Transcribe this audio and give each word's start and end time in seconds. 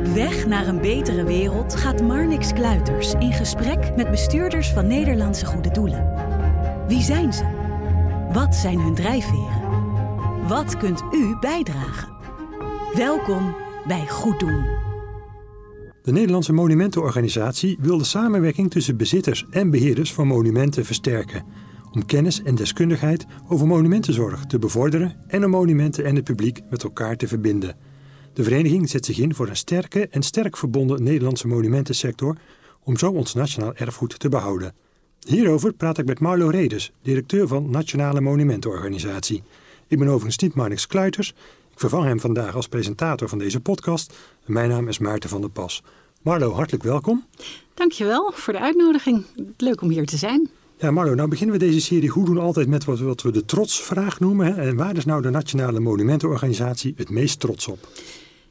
Op 0.00 0.06
weg 0.06 0.46
naar 0.46 0.66
een 0.66 0.80
betere 0.80 1.24
wereld 1.24 1.76
gaat 1.76 2.02
Marnix 2.02 2.52
Kluiters 2.52 3.12
in 3.12 3.32
gesprek 3.32 3.96
met 3.96 4.10
bestuurders 4.10 4.68
van 4.68 4.86
Nederlandse 4.86 5.46
goede 5.46 5.70
doelen. 5.70 6.14
Wie 6.88 7.02
zijn 7.02 7.32
ze? 7.32 7.44
Wat 8.32 8.54
zijn 8.54 8.80
hun 8.80 8.94
drijfveren? 8.94 9.62
Wat 10.48 10.76
kunt 10.76 11.02
u 11.12 11.36
bijdragen? 11.40 12.08
Welkom 12.94 13.54
bij 13.86 14.06
Goed 14.08 14.40
Doen. 14.40 14.64
De 16.02 16.12
Nederlandse 16.12 16.52
Monumentenorganisatie 16.52 17.78
wil 17.80 17.98
de 17.98 18.04
samenwerking 18.04 18.70
tussen 18.70 18.96
bezitters 18.96 19.46
en 19.50 19.70
beheerders 19.70 20.12
van 20.12 20.26
monumenten 20.26 20.84
versterken. 20.84 21.44
Om 21.92 22.06
kennis 22.06 22.42
en 22.42 22.54
deskundigheid 22.54 23.26
over 23.48 23.66
monumentenzorg 23.66 24.46
te 24.46 24.58
bevorderen 24.58 25.16
en 25.26 25.44
om 25.44 25.50
monumenten 25.50 26.04
en 26.04 26.14
het 26.14 26.24
publiek 26.24 26.60
met 26.70 26.82
elkaar 26.82 27.16
te 27.16 27.28
verbinden. 27.28 27.89
De 28.32 28.42
vereniging 28.42 28.90
zet 28.90 29.04
zich 29.04 29.18
in 29.18 29.34
voor 29.34 29.48
een 29.48 29.56
sterke 29.56 30.08
en 30.08 30.22
sterk 30.22 30.56
verbonden 30.56 31.02
Nederlandse 31.02 31.46
monumentensector 31.46 32.36
om 32.84 32.96
zo 32.96 33.10
ons 33.10 33.34
nationaal 33.34 33.74
erfgoed 33.74 34.18
te 34.18 34.28
behouden. 34.28 34.74
Hierover 35.20 35.72
praat 35.72 35.98
ik 35.98 36.06
met 36.06 36.20
Marlo 36.20 36.48
Redes, 36.48 36.92
directeur 37.02 37.48
van 37.48 37.70
Nationale 37.70 38.20
Monumentenorganisatie. 38.20 39.42
Ik 39.86 39.98
ben 39.98 40.08
overigens 40.08 40.38
niet 40.38 40.54
Marnix 40.54 40.86
Kluiters. 40.86 41.34
Ik 41.72 41.80
vervang 41.80 42.04
hem 42.04 42.20
vandaag 42.20 42.54
als 42.54 42.68
presentator 42.68 43.28
van 43.28 43.38
deze 43.38 43.60
podcast. 43.60 44.14
Mijn 44.46 44.68
naam 44.68 44.88
is 44.88 44.98
Maarten 44.98 45.30
van 45.30 45.40
der 45.40 45.50
Pas. 45.50 45.82
Marlo, 46.22 46.52
hartelijk 46.52 46.84
welkom. 46.84 47.26
Dankjewel 47.74 48.32
voor 48.34 48.52
de 48.52 48.60
uitnodiging. 48.60 49.24
Leuk 49.56 49.80
om 49.80 49.90
hier 49.90 50.06
te 50.06 50.16
zijn. 50.16 50.50
Ja, 50.80 50.90
Marlo, 50.90 51.14
nou 51.14 51.28
beginnen 51.28 51.58
we 51.58 51.64
deze 51.64 51.80
serie 51.80 52.08
goed 52.08 52.26
doen 52.26 52.38
altijd 52.38 52.68
met 52.68 52.84
wat, 52.84 52.98
wat 52.98 53.22
we 53.22 53.30
de 53.30 53.44
trotsvraag 53.44 54.20
noemen. 54.20 54.46
Hè? 54.46 54.68
En 54.68 54.76
waar 54.76 54.96
is 54.96 55.04
nou 55.04 55.22
de 55.22 55.30
Nationale 55.30 55.80
Monumentenorganisatie 55.80 56.94
het 56.96 57.10
meest 57.10 57.40
trots 57.40 57.68
op? 57.68 57.88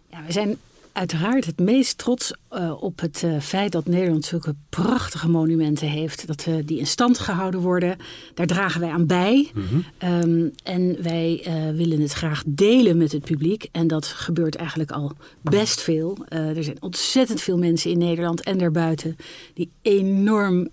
Ja, 0.09 0.23
we 0.25 0.31
zijn 0.31 0.57
uiteraard 0.91 1.45
het 1.45 1.59
meest 1.59 1.97
trots 1.97 2.33
uh, 2.51 2.83
op 2.83 2.99
het 2.99 3.21
uh, 3.25 3.39
feit 3.39 3.71
dat 3.71 3.87
Nederland 3.87 4.25
zulke 4.25 4.55
prachtige 4.69 5.29
monumenten 5.29 5.87
heeft. 5.87 6.27
Dat 6.27 6.45
uh, 6.49 6.55
die 6.65 6.79
in 6.79 6.87
stand 6.87 7.19
gehouden 7.19 7.59
worden. 7.59 7.97
Daar 8.33 8.47
dragen 8.47 8.81
wij 8.81 8.89
aan 8.89 9.05
bij. 9.05 9.49
Mm 9.53 9.63
-hmm. 9.69 10.11
um, 10.11 10.51
en 10.63 11.03
wij 11.03 11.47
willen 11.75 12.01
het 12.01 12.13
graag 12.13 12.43
delen 12.45 12.97
met 12.97 13.11
het 13.11 13.23
publiek. 13.23 13.67
En 13.71 13.87
dat 13.87 14.05
gebeurt 14.05 14.55
eigenlijk 14.55 14.91
al 14.91 15.11
best 15.41 15.81
veel. 15.81 16.17
er 16.27 16.63
zijn 16.63 16.81
ontzettend 16.81 17.41
veel 17.41 17.57
mensen 17.57 17.91
in 17.91 17.97
Nederland 17.97 18.43
en 18.43 18.57
daarbuiten 18.57 19.15
die 19.53 19.71
enorm 19.81 20.69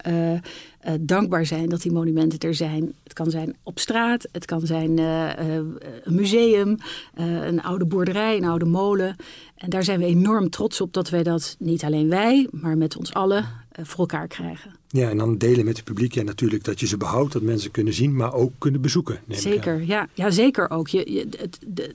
uh, 0.86 0.92
dankbaar 1.00 1.46
zijn 1.46 1.68
dat 1.68 1.82
die 1.82 1.92
monumenten 1.92 2.38
er 2.38 2.54
zijn. 2.54 2.94
Het 3.02 3.12
kan 3.12 3.30
zijn 3.30 3.56
op 3.62 3.78
straat, 3.78 4.28
het 4.32 4.44
kan 4.44 4.66
zijn 4.66 5.00
uh, 5.00 5.30
uh, 5.40 5.56
een 6.02 6.14
museum, 6.14 6.78
een 7.14 7.62
oude 7.62 7.86
boerderij, 7.86 8.36
een 8.36 8.44
oude 8.44 8.64
molen. 8.64 9.16
En 9.56 9.70
daar 9.70 9.84
zijn 9.84 10.00
we 10.00 10.06
enorm 10.06 10.50
trots 10.50 10.80
op 10.80 10.92
dat 10.92 11.10
wij 11.10 11.22
dat 11.22 11.56
niet 11.58 11.84
alleen 11.84 12.08
wij, 12.08 12.48
maar 12.50 12.76
met 12.76 12.96
ons 12.96 13.14
allen 13.14 13.46
voor 13.82 13.98
elkaar 13.98 14.28
krijgen. 14.28 14.74
Ja, 14.88 15.10
en 15.10 15.16
dan 15.16 15.38
delen 15.38 15.64
met 15.64 15.76
het 15.76 15.84
publiek. 15.84 16.14
Ja, 16.14 16.22
natuurlijk 16.22 16.64
dat 16.64 16.80
je 16.80 16.86
ze 16.86 16.96
behoudt, 16.96 17.32
dat 17.32 17.42
mensen 17.42 17.70
kunnen 17.70 17.92
zien, 17.92 18.16
maar 18.16 18.34
ook 18.34 18.52
kunnen 18.58 18.80
bezoeken. 18.80 19.18
Zeker, 19.28 19.82
ja, 19.84 20.08
ja, 20.14 20.30
zeker 20.30 20.70
ook. 20.70 20.88
Je, 20.88 21.12
je, 21.12 21.26
het, 21.38 21.58
de, 21.66 21.94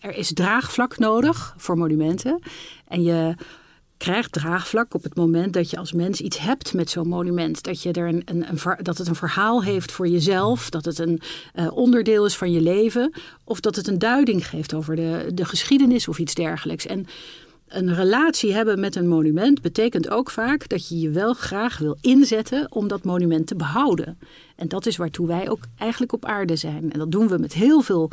er 0.00 0.16
is 0.16 0.32
draagvlak 0.32 0.98
nodig 0.98 1.54
voor 1.56 1.78
monumenten. 1.78 2.40
En 2.88 3.02
je 3.02 3.34
krijgt 4.02 4.32
draagvlak 4.32 4.94
op 4.94 5.02
het 5.02 5.14
moment 5.14 5.52
dat 5.52 5.70
je 5.70 5.76
als 5.76 5.92
mens 5.92 6.20
iets 6.20 6.38
hebt 6.38 6.74
met 6.74 6.90
zo'n 6.90 7.08
monument. 7.08 7.62
Dat, 7.62 7.82
je 7.82 7.92
er 7.92 8.08
een, 8.08 8.24
dat 8.82 8.98
het 8.98 9.08
een 9.08 9.14
verhaal 9.14 9.62
heeft 9.62 9.92
voor 9.92 10.08
jezelf, 10.08 10.70
dat 10.70 10.84
het 10.84 10.98
een 10.98 11.20
uh, 11.54 11.76
onderdeel 11.76 12.24
is 12.24 12.36
van 12.36 12.52
je 12.52 12.60
leven, 12.60 13.12
of 13.44 13.60
dat 13.60 13.76
het 13.76 13.86
een 13.86 13.98
duiding 13.98 14.48
geeft 14.48 14.74
over 14.74 14.96
de, 14.96 15.30
de 15.34 15.44
geschiedenis 15.44 16.08
of 16.08 16.18
iets 16.18 16.34
dergelijks. 16.34 16.86
En 16.86 17.06
een 17.72 17.94
relatie 17.94 18.52
hebben 18.52 18.80
met 18.80 18.96
een 18.96 19.08
monument 19.08 19.62
betekent 19.62 20.10
ook 20.10 20.30
vaak 20.30 20.68
dat 20.68 20.88
je 20.88 20.98
je 20.98 21.10
wel 21.10 21.34
graag 21.34 21.78
wil 21.78 21.96
inzetten 22.00 22.66
om 22.72 22.88
dat 22.88 23.04
monument 23.04 23.46
te 23.46 23.56
behouden. 23.56 24.18
En 24.56 24.68
dat 24.68 24.86
is 24.86 24.96
waartoe 24.96 25.26
wij 25.26 25.50
ook 25.50 25.60
eigenlijk 25.78 26.12
op 26.12 26.24
aarde 26.24 26.56
zijn. 26.56 26.92
En 26.92 26.98
dat 26.98 27.10
doen 27.10 27.28
we 27.28 27.38
met 27.38 27.52
heel 27.52 27.80
veel 27.80 28.10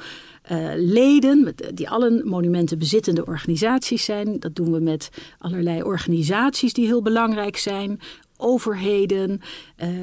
uh, 0.52 0.70
leden, 0.76 1.44
met, 1.44 1.72
die 1.74 1.90
allen 1.90 2.28
monumenten 2.28 2.80
bezittende 2.80 3.26
organisaties 3.26 4.06
zijn. 4.06 4.40
Dat 4.40 4.56
doen 4.56 4.72
we 4.72 4.80
met 4.80 5.10
allerlei 5.38 5.84
organisaties 5.84 6.74
die 6.74 6.86
heel 6.86 7.02
belangrijk 7.02 7.58
zijn. 7.58 8.00
Overheden, 8.38 9.42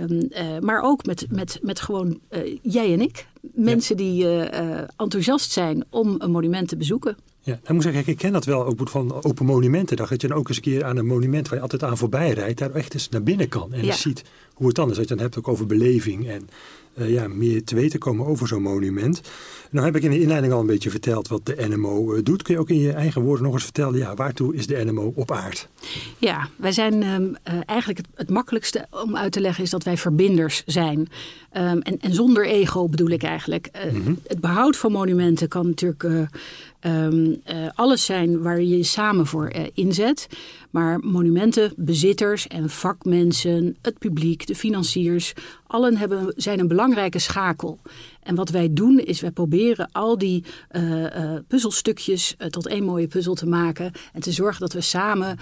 um, 0.01 0.29
uh, 0.31 0.59
maar 0.61 0.83
ook 0.83 1.07
met, 1.07 1.27
met, 1.31 1.59
met 1.63 1.81
gewoon 1.81 2.21
uh, 2.31 2.57
jij 2.63 2.93
en 2.93 3.01
ik. 3.01 3.27
Mensen 3.41 3.99
ja. 3.99 4.03
die 4.03 4.49
enthousiast 4.97 5.51
zijn 5.51 5.85
om 5.91 6.15
een 6.19 6.31
monument 6.31 6.69
te 6.69 6.77
bezoeken. 6.77 7.17
Ja, 7.47 7.61
ik 7.63 7.73
moet 7.73 7.83
zeggen, 7.83 8.07
ik 8.07 8.17
ken 8.17 8.33
dat 8.33 8.45
wel 8.45 8.65
ook 8.65 8.89
van 8.89 9.23
Open 9.23 9.47
Monumentendag. 9.47 10.09
Dat 10.09 10.21
je 10.21 10.29
dan 10.29 10.37
ook 10.37 10.49
eens 10.49 10.57
een 10.57 10.63
keer 10.63 10.85
aan 10.85 10.97
een 10.97 11.07
monument 11.07 11.49
waar 11.49 11.57
je 11.57 11.63
altijd 11.63 11.83
aan 11.83 11.99
voorbij 11.99 12.33
rijdt, 12.33 12.59
daar 12.59 12.71
echt 12.71 12.95
eens 12.95 13.09
naar 13.09 13.23
binnen 13.23 13.49
kan. 13.49 13.73
En 13.73 13.81
ja. 13.81 13.87
je 13.87 13.93
ziet 13.93 14.25
hoe 14.55 14.67
het 14.67 14.77
dan 14.77 14.91
is. 14.91 14.97
Dat 14.97 15.09
je 15.09 15.15
dan 15.15 15.25
hebt 15.25 15.39
ook 15.39 15.49
over 15.49 15.67
beleving 15.67 16.29
en 16.29 16.49
uh, 16.99 17.11
ja, 17.11 17.29
meer 17.29 17.65
te 17.65 17.75
weten 17.75 17.99
komen 17.99 18.27
over 18.27 18.49
zo'n 18.49 18.63
monument. 18.63 19.21
Nou 19.71 19.87
heb 19.87 19.97
ik 19.97 20.03
in 20.03 20.11
de 20.11 20.21
inleiding 20.21 20.53
al 20.53 20.61
een 20.61 20.67
beetje 20.67 20.91
verteld 20.91 21.29
wat 21.29 21.47
de 21.47 21.67
NMO 21.69 22.15
uh, 22.15 22.23
doet. 22.23 22.43
Kun 22.43 22.55
je 22.55 22.61
ook 22.61 22.71
in 22.71 22.79
je 22.79 22.93
eigen 22.93 23.23
woorden 23.23 23.45
nog 23.45 23.55
eens 23.55 23.65
vertellen, 23.65 23.99
ja, 23.99 24.15
waartoe 24.15 24.55
is 24.55 24.67
de 24.67 24.85
NMO 24.85 25.13
op 25.15 25.31
aard? 25.33 25.69
Ja, 26.19 26.49
wij 26.57 26.73
zijn 26.73 27.03
um, 27.03 27.37
uh, 27.49 27.55
eigenlijk 27.67 27.99
het, 27.99 28.09
het, 28.15 28.31
makkelijkste 28.31 28.87
om 28.91 29.17
uit 29.17 29.33
te 29.33 29.41
leggen 29.41 29.65
is 29.65 29.71
dat 29.71 29.85
wij 29.85 29.97
verbinders 29.97 30.63
zijn. 30.67 30.99
Um, 30.99 31.09
en, 31.53 32.01
en, 32.01 32.15
zonder 32.15 32.47
ego 32.47 32.89
bedoel 32.89 33.11
ik 33.11 33.23
eigenlijk. 33.23 33.71
Mm 33.93 34.03
-hmm. 34.03 34.19
Het 34.27 34.41
behoud 34.41 34.77
van 34.77 34.93
monumenten 34.93 35.49
kan 35.49 35.67
natuurlijk 35.67 36.05
Um, 36.87 37.27
uh, 37.27 37.69
alles 37.75 38.05
zijn 38.05 38.43
waar 38.43 38.61
je 38.61 38.77
je 38.77 38.83
samen 38.83 39.27
voor 39.27 39.53
uh, 39.57 39.63
inzet. 39.75 40.29
Maar 40.71 40.99
monumenten, 40.99 41.73
bezitters 41.77 42.47
en 42.47 42.71
vakmensen, 42.71 43.77
het 43.83 43.99
publiek, 43.99 44.47
de 44.47 44.55
financiers, 44.55 45.33
allen 45.67 45.97
hebben, 45.97 46.33
zijn 46.37 46.61
een 46.61 46.69
belangrijke 46.69 47.19
schakel. 47.19 47.79
En 48.23 48.35
wat 48.35 48.51
wij 48.51 48.73
doen 48.73 48.99
is 48.99 49.21
wij 49.21 49.31
proberen 49.31 49.89
al 49.93 50.19
die 50.19 50.45
uh, 50.71 51.35
puzzelstukjes 51.49 52.37
tot 52.49 52.67
één 52.67 52.85
mooie 52.85 53.07
puzzel 53.07 53.35
te 53.35 53.47
maken. 53.47 53.93
En 54.13 54.21
te 54.21 54.33
zorgen 54.33 54.61
dat 54.61 54.73
we 54.73 54.81
samen 54.81 55.39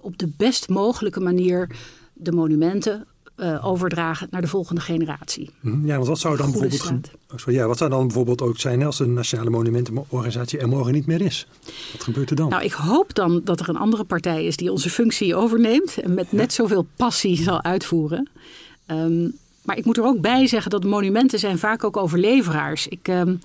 op 0.00 0.18
de 0.18 0.32
best 0.36 0.68
mogelijke 0.68 1.20
manier 1.20 1.70
de 2.12 2.32
monumenten 2.32 3.06
uh, 3.40 3.66
overdragen 3.66 4.28
naar 4.30 4.40
de 4.40 4.46
volgende 4.46 4.80
generatie. 4.80 5.50
Ja, 5.84 5.94
want 5.94 6.06
wat 6.06 6.18
zou 6.18 6.36
dan 6.36 6.50
bijvoorbeeld, 6.50 7.10
oh, 7.46 7.54
ja, 7.54 7.66
wat 7.66 7.78
zou 7.78 7.90
dan 7.90 8.06
bijvoorbeeld 8.06 8.42
ook 8.42 8.58
zijn 8.58 8.82
als 8.82 8.98
de 8.98 9.06
Nationale 9.06 9.50
Monumentenorganisatie 9.50 10.58
er 10.58 10.68
morgen 10.68 10.92
niet 10.92 11.06
meer 11.06 11.20
is? 11.20 11.46
Wat 11.92 12.02
gebeurt 12.02 12.30
er 12.30 12.36
dan? 12.36 12.48
Nou, 12.48 12.64
ik 12.64 12.72
hoop 12.72 13.14
dan 13.14 13.40
dat 13.44 13.60
er 13.60 13.68
een 13.68 13.76
andere 13.76 14.04
partij 14.04 14.44
is 14.44 14.56
die 14.56 14.72
onze 14.72 14.90
functie 14.90 15.34
overneemt 15.34 16.00
en 16.00 16.14
met 16.14 16.32
net 16.32 16.52
zoveel 16.52 16.86
passie 16.96 17.42
zal 17.42 17.62
uitvoeren. 17.62 18.28
Um, 18.86 19.32
maar 19.62 19.76
ik 19.76 19.84
moet 19.84 19.96
er 19.96 20.04
ook 20.04 20.20
bij 20.20 20.46
zeggen 20.46 20.70
dat 20.70 20.84
monumenten 20.84 21.38
zijn 21.38 21.58
vaak 21.58 21.84
ook 21.84 21.96
overleveraars. 21.96 22.88
Ik 22.88 23.08
um, 23.08 23.38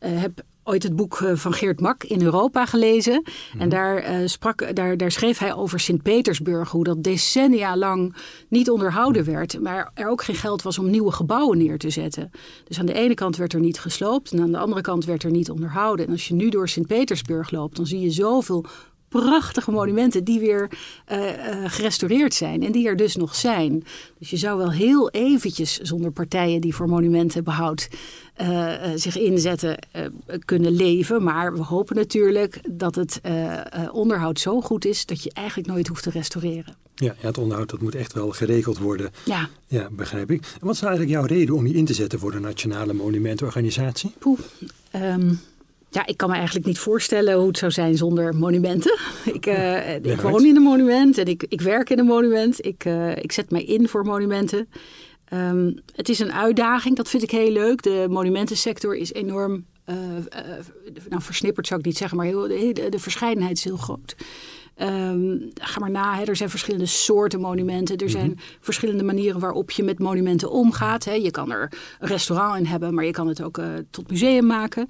uh, 0.00 0.20
heb 0.20 0.42
ooit 0.70 0.82
het 0.82 0.96
boek 0.96 1.20
eh, 1.20 1.34
van 1.34 1.52
Geert 1.52 1.80
Mak 1.80 2.04
in 2.04 2.22
Europa 2.22 2.66
gelezen. 2.66 3.22
En 3.58 3.68
daar, 3.68 4.20
uh, 4.20 4.26
sprak, 4.26 4.76
daar, 4.76 4.96
daar 4.96 5.10
schreef 5.10 5.38
hij 5.38 5.54
over 5.54 5.80
Sint-Petersburg, 5.80 6.70
hoe 6.70 6.84
dat 6.84 7.02
decennia 7.02 7.76
lang 7.76 8.16
niet 8.48 8.70
onderhouden 8.70 9.24
werd. 9.24 9.60
Maar 9.60 9.90
er 9.94 10.08
ook 10.08 10.22
geen 10.22 10.34
geld 10.34 10.62
was 10.62 10.78
om 10.78 10.90
nieuwe 10.90 11.12
gebouwen 11.12 11.58
neer 11.58 11.78
te 11.78 11.90
zetten. 11.90 12.30
Dus 12.64 12.78
aan 12.78 12.86
de 12.86 12.92
ene 12.92 13.14
kant 13.14 13.36
werd 13.36 13.52
er 13.52 13.60
niet 13.60 13.80
gesloopt 13.80 14.32
en 14.32 14.40
aan 14.40 14.52
de 14.52 14.58
andere 14.58 14.80
kant 14.80 15.04
werd 15.04 15.22
er 15.22 15.30
niet 15.30 15.50
onderhouden. 15.50 16.06
En 16.06 16.12
als 16.12 16.28
je 16.28 16.34
nu 16.34 16.48
door 16.48 16.68
Sint-Petersburg 16.68 17.50
loopt, 17.50 17.76
dan 17.76 17.86
zie 17.86 18.00
je 18.00 18.10
zoveel 18.10 18.64
prachtige 19.10 19.70
monumenten 19.70 20.24
die 20.24 20.40
weer 20.40 20.70
uh, 21.12 21.18
uh, 21.18 21.34
gerestaureerd 21.66 22.34
zijn 22.34 22.62
en 22.62 22.72
die 22.72 22.88
er 22.88 22.96
dus 22.96 23.16
nog 23.16 23.34
zijn. 23.34 23.84
Dus 24.18 24.30
je 24.30 24.36
zou 24.36 24.58
wel 24.58 24.72
heel 24.72 25.10
eventjes 25.10 25.78
zonder 25.78 26.10
partijen 26.10 26.60
die 26.60 26.74
voor 26.74 26.88
monumentenbehoud 26.88 27.88
uh, 28.40 28.72
zich 28.94 29.18
inzetten 29.18 29.78
kunnen 30.44 30.72
leven. 30.72 31.22
Maar 31.22 31.52
we 31.52 31.62
hopen 31.62 31.96
natuurlijk 31.96 32.60
dat 32.70 32.94
het 32.94 33.20
onderhoud 33.92 34.40
zo 34.40 34.60
goed 34.60 34.84
is 34.84 35.06
dat 35.06 35.22
je 35.22 35.30
eigenlijk 35.32 35.68
nooit 35.68 35.88
hoeft 35.88 36.02
te 36.02 36.10
restaureren. 36.10 36.76
Ja, 36.94 37.14
ja, 37.20 37.26
het 37.26 37.38
onderhoud 37.38 37.70
dat 37.70 37.80
moet 37.80 37.94
echt 37.94 38.12
wel 38.12 38.30
geregeld 38.30 38.78
worden. 38.78 39.10
Ja. 39.24 39.48
Ja, 39.66 39.88
begrijp 39.90 40.30
ik. 40.30 40.42
En 40.42 40.66
wat 40.66 40.74
is 40.74 40.80
nou 40.80 40.92
eigenlijk 40.92 41.10
jouw 41.10 41.36
reden 41.36 41.54
om 41.54 41.66
je 41.66 41.74
in 41.74 41.84
te 41.84 41.94
zetten 41.94 42.18
voor 42.18 42.32
de 42.32 42.40
Nationale 42.40 42.92
Monumentenorganisatie? 42.92 44.12
Poeh, 44.18 44.38
um, 44.94 45.40
ja, 45.90 46.06
ik 46.06 46.16
kan 46.16 46.28
me 46.28 46.34
eigenlijk 46.34 46.66
niet 46.66 46.78
voorstellen 46.78 47.34
hoe 47.34 47.46
het 47.46 47.58
zou 47.58 47.72
zijn 47.72 47.96
zonder 47.96 48.34
monumenten. 48.34 48.98
Ik, 49.34 49.46
uh, 49.46 49.94
ik 49.94 50.20
woon 50.20 50.44
in 50.44 50.56
een 50.56 50.62
monument 50.62 51.18
en 51.18 51.26
ik, 51.26 51.44
ik 51.48 51.60
werk 51.60 51.90
in 51.90 51.98
een 51.98 52.06
monument. 52.06 52.66
Ik, 52.66 52.84
uh, 52.84 53.16
ik 53.16 53.32
zet 53.32 53.50
mij 53.50 53.64
in 53.64 53.88
voor 53.88 54.04
monumenten. 54.04 54.68
Um, 55.32 55.74
het 55.94 56.08
is 56.08 56.18
een 56.18 56.32
uitdaging, 56.32 56.96
dat 56.96 57.08
vind 57.08 57.22
ik 57.22 57.30
heel 57.30 57.50
leuk. 57.50 57.82
De 57.82 58.06
monumentensector 58.10 58.96
is 58.96 59.12
enorm, 59.12 59.64
uh, 59.86 59.96
nou 61.08 61.22
versnipperd 61.22 61.66
zou 61.66 61.80
ik 61.80 61.86
niet 61.86 61.96
zeggen, 61.96 62.16
maar 62.16 62.26
heel, 62.26 62.48
de, 62.48 62.86
de 62.90 62.98
verscheidenheid 62.98 63.56
is 63.56 63.64
heel 63.64 63.76
groot. 63.76 64.16
Um, 64.82 65.50
ga 65.54 65.80
maar 65.80 65.90
na, 65.90 66.16
hè. 66.16 66.24
er 66.24 66.36
zijn 66.36 66.50
verschillende 66.50 66.86
soorten 66.86 67.40
monumenten. 67.40 67.96
Er 67.96 68.10
zijn 68.10 68.26
mm 68.26 68.34
-hmm. 68.36 68.44
verschillende 68.60 69.02
manieren 69.04 69.40
waarop 69.40 69.70
je 69.70 69.82
met 69.82 69.98
monumenten 69.98 70.50
omgaat. 70.50 71.04
Hè. 71.04 71.12
Je 71.12 71.30
kan 71.30 71.50
er 71.52 71.72
een 71.98 72.08
restaurant 72.08 72.58
in 72.58 72.66
hebben, 72.66 72.94
maar 72.94 73.04
je 73.04 73.10
kan 73.10 73.28
het 73.28 73.42
ook 73.42 73.58
uh, 73.58 73.66
tot 73.90 74.10
museum 74.10 74.46
maken. 74.46 74.88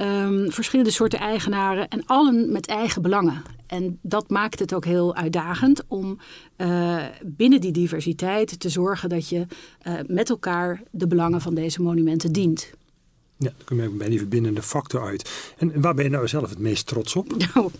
Um, 0.00 0.52
verschillende 0.52 0.90
soorten 0.90 1.18
eigenaren 1.18 1.88
en 1.88 2.02
allen 2.06 2.52
met 2.52 2.66
eigen 2.66 3.02
belangen. 3.02 3.42
En 3.66 3.98
dat 4.02 4.30
maakt 4.30 4.58
het 4.58 4.74
ook 4.74 4.84
heel 4.84 5.14
uitdagend 5.14 5.82
om 5.88 6.18
uh, 6.56 7.04
binnen 7.24 7.60
die 7.60 7.72
diversiteit 7.72 8.60
te 8.60 8.68
zorgen 8.68 9.08
dat 9.08 9.28
je 9.28 9.46
uh, 9.86 9.94
met 10.06 10.30
elkaar 10.30 10.82
de 10.90 11.06
belangen 11.06 11.40
van 11.40 11.54
deze 11.54 11.82
monumenten 11.82 12.32
dient. 12.32 12.70
Ja, 13.38 13.52
dan 13.56 13.64
kom 13.64 13.80
je 13.80 13.88
bij 13.88 14.08
die 14.08 14.18
verbindende 14.18 14.62
factor 14.62 15.02
uit. 15.02 15.54
En 15.58 15.80
waar 15.80 15.94
ben 15.94 16.04
je 16.04 16.10
nou 16.10 16.28
zelf 16.28 16.50
het 16.50 16.58
meest 16.58 16.86
trots 16.86 17.16
op? 17.16 17.26
Nou, 17.54 17.70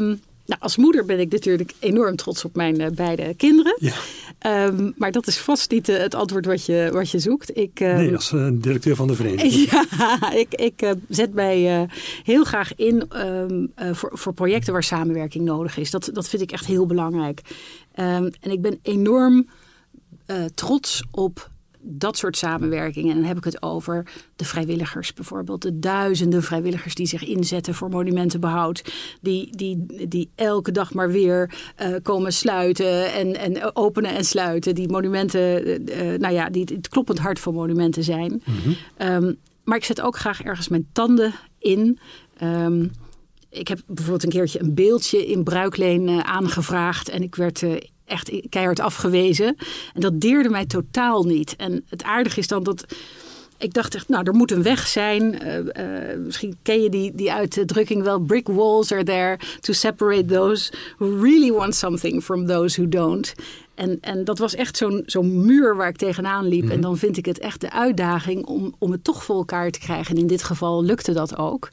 um, 0.00 0.20
nou, 0.50 0.62
als 0.62 0.76
moeder 0.76 1.04
ben 1.04 1.20
ik 1.20 1.32
natuurlijk 1.32 1.72
enorm 1.78 2.16
trots 2.16 2.44
op 2.44 2.56
mijn 2.56 2.80
uh, 2.80 2.86
beide 2.88 3.34
kinderen. 3.34 3.76
Ja. 3.78 4.64
Um, 4.66 4.94
maar 4.96 5.12
dat 5.12 5.26
is 5.26 5.38
vast 5.38 5.70
niet 5.70 5.88
uh, 5.88 5.96
het 5.96 6.14
antwoord 6.14 6.46
wat 6.46 6.66
je, 6.66 6.88
wat 6.92 7.10
je 7.10 7.18
zoekt. 7.18 7.56
Ik, 7.56 7.80
uh, 7.80 7.96
nee, 7.96 8.14
als 8.14 8.34
directeur 8.52 8.96
van 8.96 9.06
de 9.06 9.14
vereniging. 9.14 9.52
ja, 9.70 10.32
ik, 10.32 10.54
ik 10.54 10.94
zet 11.08 11.34
mij 11.34 11.88
heel 12.24 12.44
graag 12.44 12.74
in 12.74 13.04
um, 13.16 13.72
voor, 13.94 14.10
voor 14.12 14.34
projecten 14.34 14.72
waar 14.72 14.82
samenwerking 14.82 15.44
nodig 15.44 15.76
is. 15.76 15.90
Dat, 15.90 16.10
dat 16.12 16.28
vind 16.28 16.42
ik 16.42 16.52
echt 16.52 16.66
heel 16.66 16.86
belangrijk. 16.86 17.40
En 17.94 18.32
ik 18.40 18.60
ben 18.60 18.78
enorm 18.82 19.48
trots 20.54 21.04
op 21.10 21.50
dat 21.82 22.16
soort 22.16 22.36
samenwerkingen. 22.36 23.10
En 23.10 23.16
dan 23.16 23.28
heb 23.28 23.36
ik 23.36 23.44
het 23.44 23.62
over 23.62 24.06
de 24.36 24.44
vrijwilligers 24.44 25.12
bijvoorbeeld. 25.12 25.62
De 25.62 25.78
duizenden 25.78 26.42
vrijwilligers 26.42 26.94
die 26.94 27.06
zich 27.06 27.24
inzetten 27.24 27.74
voor 27.74 27.88
monumentenbehoud. 27.88 28.92
Die, 29.20 29.56
die, 29.56 30.08
die 30.08 30.30
elke 30.34 30.72
dag 30.72 30.94
maar 30.94 31.10
weer 31.10 31.54
uh, 31.82 31.94
komen 32.02 32.32
sluiten 32.32 33.12
en, 33.12 33.36
en 33.36 33.76
openen 33.76 34.14
en 34.14 34.24
sluiten. 34.24 34.74
Die 34.74 34.88
monumenten, 34.88 35.80
uh, 35.90 36.18
nou 36.18 36.34
ja, 36.34 36.50
die 36.50 36.64
het 36.74 36.88
kloppend 36.88 37.18
hart 37.18 37.40
van 37.40 37.54
monumenten 37.54 38.04
zijn. 38.04 38.42
Mm 38.44 38.54
-hmm. 38.62 38.76
um, 39.08 39.38
maar 39.64 39.76
ik 39.76 39.84
zet 39.84 40.00
ook 40.00 40.16
graag 40.16 40.42
ergens 40.42 40.68
mijn 40.68 40.88
tanden 40.92 41.34
in. 41.58 41.98
Um, 42.42 42.90
ik 43.50 43.68
heb 43.68 43.80
bijvoorbeeld 43.86 44.24
een 44.24 44.30
keertje 44.30 44.60
een 44.60 44.74
beeldje 44.74 45.26
in 45.26 45.42
Bruikleen 45.42 46.08
uh, 46.08 46.18
aangevraagd. 46.18 47.08
En 47.08 47.22
ik 47.22 47.34
werd 47.34 47.62
echt 48.10 48.32
keihard 48.48 48.80
afgewezen. 48.80 49.56
En 49.94 50.00
dat 50.00 50.20
deerde 50.20 50.48
mij 50.48 50.66
totaal 50.66 51.24
niet. 51.24 51.56
En 51.56 51.84
het 51.88 52.02
aardige 52.02 52.40
is 52.40 52.48
dan 52.48 52.62
dat. 52.62 52.84
Ik 53.58 53.74
dacht 53.74 53.94
echt, 53.94 54.08
nou, 54.08 54.24
er 54.24 54.34
moet 54.34 54.50
een 54.50 54.62
weg 54.62 54.86
zijn. 54.86 55.42
Uh, 55.42 55.56
uh, 55.56 56.18
misschien 56.18 56.56
ken 56.62 56.82
je 56.82 56.90
die, 56.90 57.14
die 57.14 57.32
uitdrukking 57.32 58.02
wel. 58.02 58.18
Brick 58.18 58.46
walls 58.48 58.92
are 58.92 59.04
there 59.04 59.38
to 59.60 59.72
separate 59.72 60.24
those 60.24 60.72
who 60.98 61.20
really 61.20 61.52
want 61.52 61.74
something 61.74 62.22
from 62.22 62.46
those 62.46 62.80
who 62.80 62.88
don't. 62.88 63.34
En, 63.74 63.98
en 64.00 64.24
dat 64.24 64.38
was 64.38 64.54
echt 64.54 64.76
zo'n 64.76 65.02
zo'n 65.06 65.44
muur 65.44 65.76
waar 65.76 65.88
ik 65.88 65.96
tegenaan 65.96 66.46
liep. 66.46 66.64
Mm. 66.64 66.70
En 66.70 66.80
dan 66.80 66.96
vind 66.96 67.16
ik 67.16 67.24
het 67.24 67.38
echt 67.38 67.60
de 67.60 67.70
uitdaging 67.70 68.46
om, 68.46 68.74
om 68.78 68.92
het 68.92 69.04
toch 69.04 69.24
voor 69.24 69.36
elkaar 69.36 69.70
te 69.70 69.78
krijgen. 69.78 70.14
En 70.14 70.20
in 70.20 70.26
dit 70.26 70.42
geval 70.42 70.84
lukte 70.84 71.12
dat 71.12 71.36
ook. 71.36 71.68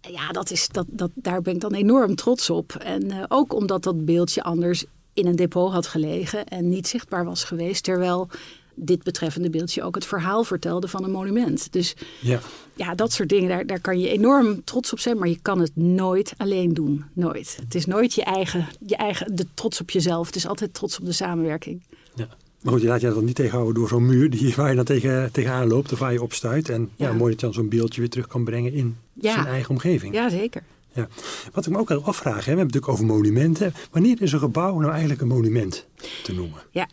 Ja, 0.00 0.28
dat 0.28 0.50
is, 0.50 0.68
dat, 0.68 0.86
dat, 0.88 1.10
daar 1.14 1.42
ben 1.42 1.54
ik 1.54 1.60
dan 1.60 1.74
enorm 1.74 2.14
trots 2.14 2.50
op. 2.50 2.72
En 2.72 3.04
uh, 3.04 3.22
ook 3.28 3.54
omdat 3.54 3.82
dat 3.82 4.04
beeldje 4.04 4.42
anders 4.42 4.84
in 5.14 5.26
een 5.26 5.36
depot 5.36 5.72
had 5.72 5.86
gelegen 5.86 6.46
en 6.46 6.68
niet 6.68 6.88
zichtbaar 6.88 7.24
was 7.24 7.44
geweest. 7.44 7.84
Terwijl 7.84 8.28
dit 8.74 9.02
betreffende 9.02 9.50
beeldje 9.50 9.82
ook 9.82 9.94
het 9.94 10.06
verhaal 10.06 10.44
vertelde 10.44 10.88
van 10.88 11.04
een 11.04 11.10
monument. 11.10 11.72
Dus 11.72 11.94
ja, 12.20 12.40
ja 12.76 12.94
dat 12.94 13.12
soort 13.12 13.28
dingen, 13.28 13.48
daar, 13.48 13.66
daar 13.66 13.80
kan 13.80 14.00
je 14.00 14.08
enorm 14.08 14.64
trots 14.64 14.92
op 14.92 14.98
zijn, 14.98 15.18
maar 15.18 15.28
je 15.28 15.38
kan 15.42 15.60
het 15.60 15.76
nooit 15.76 16.32
alleen 16.36 16.74
doen. 16.74 17.04
Nooit. 17.12 17.58
Het 17.64 17.74
is 17.74 17.86
nooit 17.86 18.14
je 18.14 18.24
eigen, 18.24 18.68
je 18.86 18.96
eigen 18.96 19.36
de 19.36 19.46
trots 19.54 19.80
op 19.80 19.90
jezelf. 19.90 20.26
Het 20.26 20.36
is 20.36 20.46
altijd 20.46 20.74
trots 20.74 20.98
op 20.98 21.04
de 21.04 21.12
samenwerking. 21.12 21.82
Ja. 22.14 22.28
Maar 22.62 22.72
goed, 22.72 22.82
je 22.82 22.88
laat 22.88 23.00
je 23.00 23.08
dat 23.08 23.22
niet 23.22 23.34
tegenhouden 23.34 23.74
door 23.74 23.88
zo'n 23.88 24.06
muur 24.06 24.30
die, 24.30 24.54
waar 24.54 24.70
je 24.70 24.76
dan 24.76 24.84
tegen, 24.84 25.32
tegenaan 25.32 25.68
loopt 25.68 25.92
of 25.92 25.98
waar 25.98 26.12
je 26.12 26.22
opstuit. 26.22 26.68
En 26.68 26.90
ja. 26.96 27.12
mooi 27.12 27.30
dat 27.30 27.40
je 27.40 27.46
dan 27.46 27.54
zo'n 27.54 27.68
beeldje 27.68 28.00
weer 28.00 28.10
terug 28.10 28.26
kan 28.26 28.44
brengen 28.44 28.72
in 28.72 28.96
zijn 29.20 29.46
eigen 29.46 29.70
omgeving. 29.70 30.14
Ja, 30.14 30.28
zeker. 30.28 30.62
Ja. 30.94 31.08
Wat 31.52 31.66
ik 31.66 31.72
me 31.72 31.78
ook 31.78 31.90
al 31.90 32.04
afvraag, 32.04 32.44
hè, 32.44 32.52
we 32.52 32.58
hebben 32.58 32.64
het 32.66 32.74
natuurlijk 32.74 32.92
over 32.92 33.04
monumenten. 33.06 33.74
Wanneer 33.90 34.22
is 34.22 34.32
een 34.32 34.38
gebouw 34.38 34.78
nou 34.78 34.90
eigenlijk 34.90 35.20
een 35.20 35.28
monument 35.28 35.86
te 36.22 36.34
noemen? 36.34 36.60
Ja, 36.70 36.88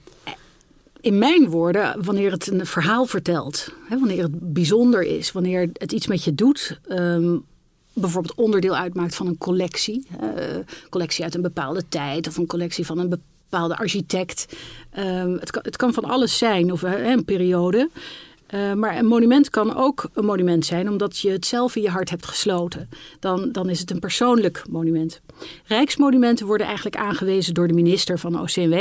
in 1.02 1.18
mijn 1.18 1.50
woorden, 1.50 2.04
wanneer 2.04 2.32
het 2.32 2.48
een 2.48 2.66
verhaal 2.66 3.06
vertelt, 3.06 3.74
hè, 3.90 4.00
wanneer 4.00 4.24
het 4.24 4.54
bijzonder 4.54 5.04
is, 5.04 5.32
wanneer 5.32 5.70
het 5.74 5.92
iets 5.92 6.08
met 6.08 6.24
je 6.24 6.36
doet, 6.36 6.80
um, 6.90 7.46
bijvoorbeeld 7.94 8.36
onderdeel 8.36 8.76
uitmaakt 8.76 9.16
van 9.16 9.28
een 9.28 9.38
collectie, 9.38 10.08
uh, 10.24 10.30
collectie 10.90 11.24
uit 11.24 11.36
een 11.36 11.42
bepaalde 11.42 11.84
tijd 11.90 12.28
of 12.28 12.38
een 12.38 12.48
collectie 12.48 12.86
van 12.86 12.98
een 12.98 13.10
bepaalde 13.10 13.78
architect. 13.78 14.46
Um, 15.00 15.38
het, 15.40 15.78
kan, 15.78 15.94
van 15.94 16.06
alles 16.06 16.38
zijn, 16.38 16.72
of 16.72 16.82
een 16.82 17.26
periode. 17.26 17.90
Uh, 18.54 18.74
maar 18.74 18.98
een 18.98 19.06
monument 19.06 19.50
kan 19.50 19.76
ook 19.76 20.10
een 20.14 20.26
monument 20.26 20.66
zijn 20.66 20.90
omdat 20.90 21.18
je 21.18 21.30
het 21.30 21.46
zelf 21.46 21.76
in 21.76 21.82
je 21.82 21.90
hart 21.90 22.10
hebt 22.10 22.26
gesloten. 22.26 22.90
Dan, 23.20 23.52
dan 23.52 23.70
is 23.70 23.80
het 23.80 23.92
een 23.92 24.00
persoonlijk 24.00 24.64
monument. 24.70 25.22
Rijksmonumenten 25.66 26.46
worden 26.46 26.66
eigenlijk 26.68 26.96
aangewezen 26.96 27.54
door 27.54 27.68
de 27.68 27.74
minister 27.74 28.20
van 28.20 28.40
OCW. 28.42 28.74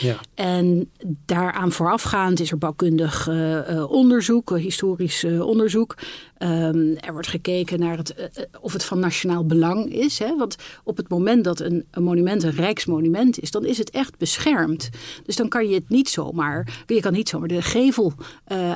Ja. 0.00 0.16
En 0.38 0.90
daaraan 1.26 1.72
voorafgaand 1.72 2.40
is 2.40 2.50
er 2.50 2.58
bouwkundig 2.58 3.28
uh, 3.28 3.70
uh, 3.70 3.90
onderzoek, 3.90 4.58
historisch 4.58 5.24
onderzoek. 5.24 5.96
Um, 6.38 6.96
er 6.96 7.12
wordt 7.12 7.28
gekeken 7.28 7.78
naar 7.78 7.96
het, 7.96 8.14
uh, 8.18 8.44
of 8.60 8.72
het 8.72 8.84
van 8.84 8.98
nationaal 8.98 9.46
belang 9.46 9.92
is. 9.92 10.18
Hè? 10.18 10.36
Want 10.36 10.56
op 10.84 10.96
het 10.96 11.08
moment 11.08 11.44
dat 11.44 11.60
een, 11.60 11.86
een, 11.90 12.02
monument 12.02 12.42
een 12.42 12.50
rijksmonument 12.50 13.40
is, 13.40 13.50
dan 13.50 13.64
is 13.64 13.78
het 13.78 13.90
echt 13.90 14.18
beschermd. 14.18 14.88
Dus 15.24 15.36
dan 15.36 15.48
kan 15.48 15.68
je 15.68 15.74
het 15.74 15.88
niet 15.88 16.08
zomaar, 16.08 16.84
je 16.86 17.00
kan 17.00 17.12
niet 17.12 17.28
zomaar 17.28 17.48
de 17.48 17.62
gevel 17.62 18.12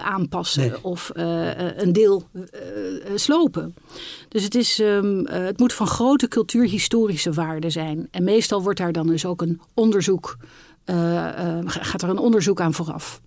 aanpassen 0.02 0.68
nee. 0.68 0.84
of 0.84 1.10
een 1.14 1.92
deel 1.92 2.24
slopen. 3.14 3.74
Dus 4.28 4.44
het, 4.44 4.54
is, 4.54 4.78
um, 4.78 5.26
het 5.26 5.58
moet 5.58 5.72
van 5.72 5.86
grote 5.86 6.28
cultuurhistorische 6.28 7.32
waarde 7.32 7.70
zijn. 7.70 8.08
En 8.10 8.24
meestal 8.24 8.62
wordt 8.62 8.78
daar 8.78 8.92
dan 8.92 9.06
dus 9.06 9.26
ook 9.26 9.42
een 9.42 9.60
onderzoek, 9.74 10.36
gaat 11.66 12.02
er 12.02 12.08
een 12.08 12.18
onderzoek 12.18 12.60
aan 12.60 12.74
vooraf. 12.74 13.20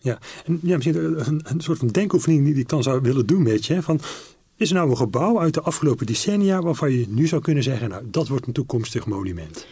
Ja, 0.00 0.18
en 0.44 0.60
ja, 0.62 0.76
misschien 0.76 1.28
een, 1.28 1.40
een 1.44 1.60
soort 1.60 1.78
van 1.78 1.88
denkoefening 1.88 2.44
die 2.44 2.54
ik 2.54 2.68
dan 2.68 2.82
zou 2.82 3.00
willen 3.00 3.26
doen 3.26 3.42
met 3.42 3.66
je. 3.66 3.82
Van, 3.82 4.00
is 4.56 4.68
er 4.68 4.76
nou 4.76 4.90
een 4.90 4.96
gebouw 4.96 5.40
uit 5.40 5.54
de 5.54 5.60
afgelopen 5.60 6.06
decennia 6.06 6.60
waarvan 6.60 6.92
je 6.92 7.06
nu 7.08 7.26
zou 7.26 7.42
kunnen 7.42 7.62
zeggen, 7.62 7.88
nou, 7.88 8.02
dat 8.10 8.28
wordt 8.28 8.46
een 8.46 8.52
toekomstig 8.52 9.06
monument? 9.06 9.66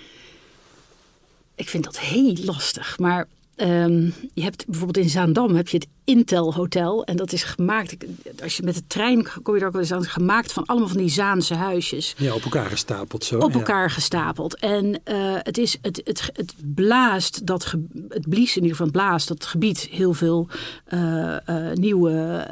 Ik 1.55 1.69
vind 1.69 1.85
dat 1.85 1.99
heel 1.99 2.35
lastig, 2.45 2.99
maar 2.99 3.27
Um, 3.61 4.15
je 4.35 4.43
hebt 4.43 4.67
bijvoorbeeld 4.67 5.05
in 5.05 5.11
Zaandam 5.11 5.55
heb 5.55 5.69
je 5.69 5.77
het 5.77 5.87
Intel 6.05 6.55
Hotel. 6.55 7.05
En 7.05 7.17
dat 7.17 7.33
is 7.33 7.43
gemaakt, 7.43 7.97
als 8.43 8.57
je 8.57 8.63
met 8.63 8.75
de 8.75 8.87
trein 8.87 9.27
kom 9.43 9.55
je 9.55 9.61
er 9.61 9.67
ook 9.67 9.73
wel 9.73 9.83
eens 9.83 9.93
aan, 9.93 10.05
gemaakt 10.05 10.53
van 10.53 10.67
allemaal 10.67 10.89
van 10.89 10.97
die 10.97 11.09
Zaanse 11.09 11.55
huisjes. 11.55 12.15
Ja, 12.19 12.35
op 12.35 12.43
elkaar 12.43 12.71
gestapeld 12.71 13.25
zo. 13.25 13.39
Op 13.39 13.53
ja. 13.53 13.59
elkaar 13.59 13.91
gestapeld. 13.91 14.57
En 14.57 14.87
uh, 14.87 15.35
het, 15.39 15.59
is, 15.59 15.79
het, 15.83 16.01
het, 16.05 16.31
het 16.33 16.55
blaast, 16.75 17.47
dat 17.47 17.65
ge, 17.65 17.87
het 18.09 18.29
blies 18.29 18.57
in 18.57 18.63
ieder 18.63 18.77
geval 18.77 18.93
blaast 18.93 19.29
dat 19.29 19.47
gebied 19.47 19.89
heel 19.91 20.13
veel 20.13 20.49
uh, 20.95 21.37
uh, 21.47 21.73
nieuwe 21.73 22.47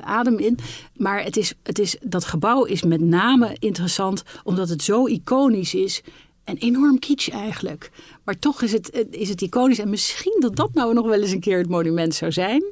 adem 0.00 0.38
in. 0.38 0.58
Maar 0.96 1.22
het 1.22 1.36
is, 1.36 1.54
het 1.62 1.78
is, 1.78 1.96
dat 2.02 2.24
gebouw 2.24 2.64
is 2.64 2.82
met 2.82 3.00
name 3.00 3.56
interessant 3.58 4.22
omdat 4.44 4.68
het 4.68 4.82
zo 4.82 5.06
iconisch 5.06 5.74
is 5.74 6.02
en 6.44 6.56
enorm 6.56 6.98
kitsch 6.98 7.28
eigenlijk. 7.28 7.90
Maar 8.24 8.38
toch 8.38 8.62
is 8.62 8.72
het, 8.72 9.06
is 9.10 9.28
het 9.28 9.40
iconisch. 9.40 9.78
En 9.78 9.90
misschien 9.90 10.36
dat 10.40 10.56
dat 10.56 10.74
nou 10.74 10.94
nog 10.94 11.06
wel 11.06 11.20
eens 11.20 11.30
een 11.30 11.40
keer 11.40 11.58
het 11.58 11.68
monument 11.68 12.14
zou 12.14 12.32
zijn. 12.32 12.64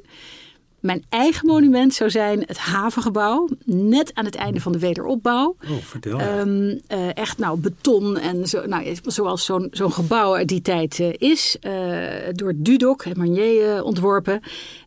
Mijn 0.83 1.03
eigen 1.09 1.47
monument 1.47 1.93
zou 1.93 2.09
zijn 2.09 2.43
het 2.45 2.57
havengebouw. 2.57 3.49
Net 3.65 4.11
aan 4.13 4.25
het 4.25 4.35
einde 4.35 4.59
van 4.59 4.71
de 4.71 4.79
wederopbouw. 4.79 5.55
Oh, 5.69 5.77
vertel. 5.81 6.19
Um, 6.19 6.79
uh, 6.87 7.17
echt 7.17 7.37
nou 7.37 7.59
beton 7.59 8.17
en 8.17 8.47
zo, 8.47 8.65
nou, 8.65 8.95
zoals 9.05 9.45
zo'n 9.45 9.67
zo'n 9.71 9.91
gebouw 9.91 10.35
uit 10.35 10.47
die 10.47 10.61
tijd 10.61 10.99
uh, 10.99 11.13
is. 11.17 11.57
Uh, 11.61 12.07
door 12.31 12.53
Dudok 12.55 13.03
en 13.03 13.17
Marnier 13.17 13.83
ontworpen. 13.83 14.41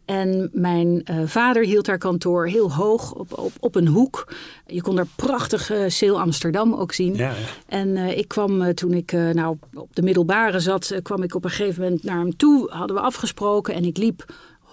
En 0.04 0.50
mijn 0.52 1.02
uh, 1.10 1.16
vader 1.24 1.64
hield 1.64 1.84
daar 1.84 1.98
kantoor 1.98 2.46
heel 2.46 2.72
hoog 2.72 3.12
op, 3.12 3.38
op, 3.38 3.52
op 3.60 3.74
een 3.74 3.88
hoek. 3.88 4.34
Je 4.66 4.82
kon 4.82 4.96
daar 4.96 5.08
prachtig 5.16 5.72
uh, 5.72 5.78
Seel 5.88 6.20
Amsterdam 6.20 6.74
ook 6.74 6.92
zien. 6.92 7.14
Ja, 7.14 7.28
ja. 7.28 7.34
En 7.66 7.88
uh, 7.88 8.18
ik 8.18 8.28
kwam 8.28 8.74
toen 8.74 8.92
ik 8.92 9.12
nou, 9.12 9.56
op 9.74 9.94
de 9.96 10.02
middelbare 10.02 10.60
zat, 10.60 10.94
kwam 11.02 11.22
ik 11.22 11.34
op 11.34 11.44
een 11.44 11.50
gegeven 11.50 11.82
moment 11.82 12.02
naar 12.02 12.18
hem 12.18 12.36
toe. 12.36 12.70
Hadden 12.70 12.96
we 12.96 13.02
afgesproken 13.02 13.74
en 13.74 13.84
ik 13.84 13.96
liep 13.96 14.24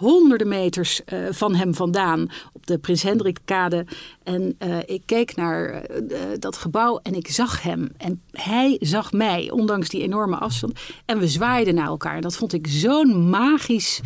honderden 0.04 0.48
meters 0.48 1.02
uh, 1.14 1.28
van 1.32 1.56
hem 1.56 1.76
vandaan 1.76 2.30
op 2.54 2.68
de 2.68 2.78
Prins 2.78 3.04
Hendrikkade. 3.04 3.86
En 4.24 4.56
uh, 4.60 4.78
ik 4.86 5.02
keek 5.06 5.36
naar 5.36 5.86
uh, 5.92 6.20
dat 6.40 6.58
gebouw 6.58 7.00
en 7.04 7.16
ik 7.16 7.28
zag 7.28 7.62
hem. 7.62 7.92
En 7.98 8.22
hij 8.32 8.78
zag 8.80 9.12
mij, 9.12 9.52
ondanks 9.52 9.90
die 9.90 10.02
enorme 10.02 10.38
afstand. 10.38 10.80
En 11.06 11.20
we 11.20 11.28
zwaaiden 11.28 11.76
naar 11.76 11.88
elkaar. 11.88 12.16
En 12.16 12.22
dat 12.22 12.36
vond 12.36 12.54
ik 12.54 12.68
zo'n 12.68 13.30
magisch 13.30 14.02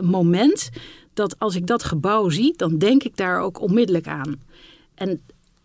moment. 0.00 0.70
Dat 1.14 1.38
als 1.38 1.54
ik 1.54 1.66
dat 1.66 1.82
gebouw 1.82 2.28
zie, 2.28 2.54
dan 2.56 2.78
denk 2.78 3.02
ik 3.02 3.16
daar 3.16 3.40
ook 3.40 3.60
onmiddellijk 3.60 4.06
aan. 4.06 4.40
En 4.94 5.20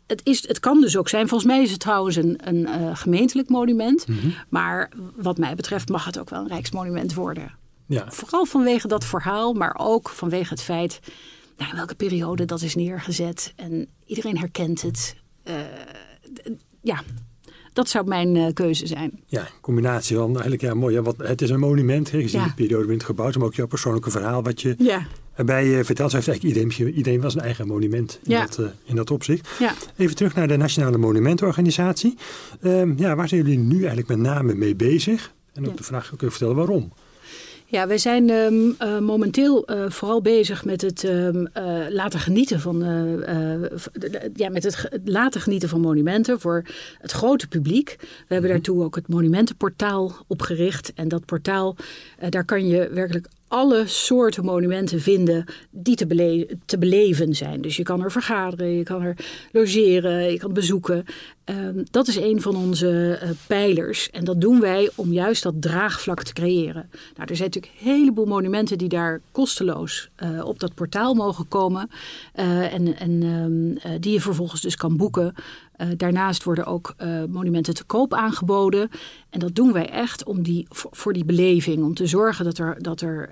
het, 0.08 0.22
is, 0.24 0.48
het 0.48 0.60
kan 0.60 0.82
dus 0.82 0.98
ook 0.98 1.10
zijn. 1.10 1.28
Volgens 1.28 1.52
mij 1.52 1.62
is 1.62 1.72
het 1.72 1.80
trouwens 1.80 2.16
een, 2.16 2.40
een 2.44 2.98
gemeentelijk 2.98 3.50
monument. 3.50 4.08
Mm 4.08 4.20
-hmm. 4.20 4.34
Maar 4.50 4.92
wat 5.16 5.38
mij 5.38 5.56
betreft 5.56 5.90
mag 5.90 6.06
het 6.06 6.20
ook 6.20 6.30
wel 6.30 6.40
een 6.40 6.48
rijksmonument 6.48 7.14
worden. 7.14 7.62
Ja. 7.88 8.12
Vooral 8.12 8.46
vanwege 8.46 8.88
dat 8.88 9.06
verhaal, 9.06 9.54
maar 9.54 9.76
ook 9.78 10.10
vanwege 10.10 10.54
het 10.54 10.62
feit 10.62 11.00
nou, 11.58 11.70
in 11.70 11.76
welke 11.76 11.96
periode 11.96 12.46
dat 12.46 12.62
is 12.62 12.76
neergezet. 12.76 13.54
En 13.56 13.88
iedereen 14.06 14.38
herkent 14.38 14.82
het. 14.82 15.16
Uh, 15.48 15.54
ja, 16.82 17.04
Dat 17.74 17.90
zou 17.90 18.08
mijn 18.08 18.54
keuze 18.54 18.88
zijn. 18.88 19.24
Ja, 19.28 19.48
combinatie 19.62 20.16
van 20.16 20.32
eigenlijk 20.32 20.62
ja, 20.62 20.74
mooi. 20.74 21.00
wat, 21.00 21.18
het 21.18 21.42
is 21.42 21.50
een 21.50 21.60
monument, 21.60 22.12
hè, 22.12 22.22
gezien 22.22 22.44
de 22.44 22.54
periode 22.54 22.78
waarin 22.78 22.98
het 22.98 23.06
gebouwd 23.06 23.36
maar 23.36 23.46
ook 23.46 23.56
jouw 23.56 23.68
persoonlijke 23.68 24.12
verhaal 24.12 24.44
wat 24.44 24.62
je 24.62 24.76
ja. 24.78 25.06
erbij 25.36 25.86
vertelt. 25.86 26.12
Zo 26.12 26.16
heeft 26.16 26.28
eigenlijk 26.28 26.58
iedereen, 26.58 26.96
iedereen 26.96 27.22
was 27.22 27.36
een 27.36 27.42
eigen 27.42 27.68
monument 27.68 28.20
in, 28.24 28.32
dat, 28.40 28.60
in 28.84 28.96
dat 28.96 29.12
opzicht. 29.12 29.50
Ja. 29.60 29.74
Even 29.98 30.16
terug 30.16 30.36
naar 30.36 30.48
de 30.48 30.58
Nationale 30.58 30.98
Monumentenorganisatie. 30.98 32.18
Um, 32.62 32.98
ja, 32.98 33.16
waar 33.16 33.28
zijn 33.28 33.42
jullie 33.44 33.60
nu 33.60 33.78
eigenlijk 33.78 34.08
met 34.08 34.18
name 34.18 34.54
mee 34.54 34.76
bezig? 34.76 35.34
En 35.54 35.68
ook 35.68 35.78
de 35.78 35.84
vraag, 35.84 36.08
kun 36.08 36.18
je 36.20 36.30
vertellen 36.30 36.56
waarom? 36.56 36.94
Ja, 37.74 37.88
wij 37.88 37.98
zijn 37.98 38.30
ehm, 38.30 38.72
eh, 38.78 39.00
momenteel 39.00 39.72
uh, 39.72 39.90
vooral 39.90 40.22
bezig 40.22 40.66
met 40.66 40.82
het 40.82 41.04
um, 41.04 41.48
uh, 41.58 41.86
laten 41.90 42.20
genieten 42.20 42.60
van 42.60 42.80
ja, 44.36 44.50
met 44.50 44.64
het 44.64 44.90
laten 45.06 45.42
genieten 45.42 45.70
van 45.70 45.82
monumenten 45.82 46.40
voor 46.40 46.66
het 47.00 47.12
grote 47.12 47.48
publiek. 47.48 47.96
We 48.00 48.06
hebben 48.18 48.50
mhm. 48.50 48.54
daartoe 48.54 48.84
ook 48.84 48.96
het 48.96 49.08
monumentenportaal 49.08 50.12
opgericht. 50.28 50.94
En 50.94 51.08
dat 51.08 51.26
portaal, 51.26 51.76
daar 52.30 52.46
kan 52.46 52.68
je 52.68 52.90
werkelijk 52.90 53.28
alle 53.48 53.84
soorten 53.88 54.46
monumenten 54.46 55.02
vinden 55.02 55.46
die 55.70 55.96
te, 55.96 56.08
bele 56.08 56.48
te 56.66 56.78
beleven 56.78 57.36
zijn. 57.36 57.62
Dus 57.62 57.78
je 57.78 57.84
kan 57.84 58.04
er 58.04 58.12
vergaderen, 58.12 58.68
je 58.68 58.84
kan 58.84 59.02
er 59.02 59.16
logeren, 59.52 60.32
je 60.32 60.38
kan 60.38 60.54
bezoeken. 60.54 61.06
Um, 61.46 61.84
dat 61.92 62.08
is 62.08 62.16
een 62.16 62.42
van 62.42 62.56
onze 62.56 63.20
uh, 63.24 63.30
pijlers. 63.48 64.10
En 64.10 64.24
dat 64.26 64.42
doen 64.42 64.60
wij 64.60 64.90
om 64.96 65.12
juist 65.12 65.44
dat 65.44 65.62
draagvlak 65.62 66.24
te 66.24 66.34
creëren. 66.34 66.90
Nou, 66.92 67.30
er 67.30 67.36
zijn 67.36 67.50
natuurlijk 67.50 67.74
een 67.80 67.94
heleboel 67.94 68.26
monumenten 68.26 68.78
die 68.78 68.90
daar 68.90 69.22
kosteloos 69.32 70.10
uh, 70.24 70.46
op 70.46 70.60
dat 70.60 70.74
portaal 70.74 71.14
mogen 71.14 71.48
komen. 71.48 71.90
Uh, 72.36 72.74
en 72.74 72.98
en 72.98 73.24
um, 73.24 73.78
die 74.00 74.14
je 74.14 74.22
vervolgens 74.22 74.62
dus 74.62 74.76
kan 74.76 74.98
boeken. 74.98 75.34
daarnaast 75.98 76.44
worden 76.44 76.66
ook 76.66 76.96
monumenten 77.30 77.74
te 77.74 77.84
koop 77.84 78.14
aangeboden. 78.14 78.90
En 79.30 79.40
dat 79.40 79.56
doen 79.56 79.74
wij 79.74 79.90
echt 79.90 80.24
om 80.24 80.44
die, 80.44 80.66
voor 80.70 81.14
die 81.14 81.26
beleving. 81.26 81.84
Om 81.84 81.94
te 81.94 82.08
zorgen 82.08 82.46
dat 82.46 82.58
er, 82.58 82.76
dat 82.82 83.02
er 83.02 83.30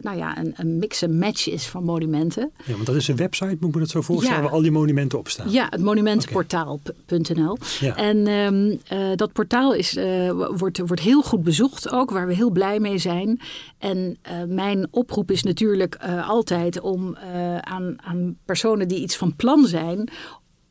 nou 0.00 0.16
ja, 0.16 0.38
een, 0.38 0.54
een 0.56 0.78
mix 0.78 1.02
en 1.02 1.18
match 1.18 1.48
is 1.48 1.66
van 1.66 1.84
monumenten. 1.84 2.50
Ja, 2.64 2.72
want 2.72 2.86
dat 2.86 2.96
is 2.96 3.08
een 3.08 3.16
website, 3.16 3.56
moet 3.60 3.68
ik 3.68 3.74
me 3.74 3.80
dat 3.80 3.90
zo 3.90 4.00
voorstellen, 4.00 4.42
waar 4.42 4.52
al 4.52 4.62
die 4.62 4.70
monumenten 4.70 5.18
op 5.18 5.28
staan. 5.28 5.50
Ja, 5.50 5.66
het 5.70 5.82
monumentenportaal.nl. 5.82 7.53
En 7.96 8.26
um, 8.28 8.80
uh, 8.92 9.16
dat 9.16 9.32
portaal 9.32 9.72
is, 9.72 9.96
uh, 9.96 10.30
wordt, 10.30 10.78
wordt 10.78 11.02
heel 11.02 11.22
goed 11.22 11.42
bezocht 11.42 11.90
ook, 11.90 12.10
waar 12.10 12.26
we 12.26 12.34
heel 12.34 12.50
blij 12.50 12.80
mee 12.80 12.98
zijn. 12.98 13.40
En 13.78 13.98
uh, 13.98 14.32
mijn 14.46 14.86
oproep 14.90 15.30
is 15.30 15.42
natuurlijk 15.42 15.98
altijd 16.26 16.80
om 16.80 17.16
aan, 17.60 17.96
aan 17.96 18.36
personen 18.44 18.88
die 18.88 19.00
iets 19.00 19.16
van 19.16 19.36
plan 19.36 19.66
zijn 19.66 20.10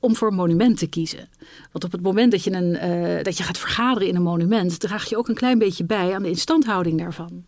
om 0.03 0.15
voor 0.15 0.27
een 0.27 0.35
monument 0.35 0.77
te 0.77 0.87
kiezen. 0.87 1.29
Want 1.71 1.83
op 1.83 1.91
het 1.91 2.01
moment 2.01 2.31
dat 2.31 2.43
je, 2.43 2.51
een, 2.51 2.89
uh, 2.89 3.23
dat 3.23 3.37
je 3.37 3.43
gaat 3.43 3.57
vergaderen 3.57 4.07
in 4.07 4.15
een 4.15 4.21
monument, 4.21 4.79
draag 4.79 5.09
je 5.09 5.17
ook 5.17 5.27
een 5.27 5.35
klein 5.35 5.59
beetje 5.59 5.83
bij 5.83 6.15
aan 6.15 6.23
de 6.23 6.29
instandhouding 6.29 6.99
daarvan. 6.99 7.45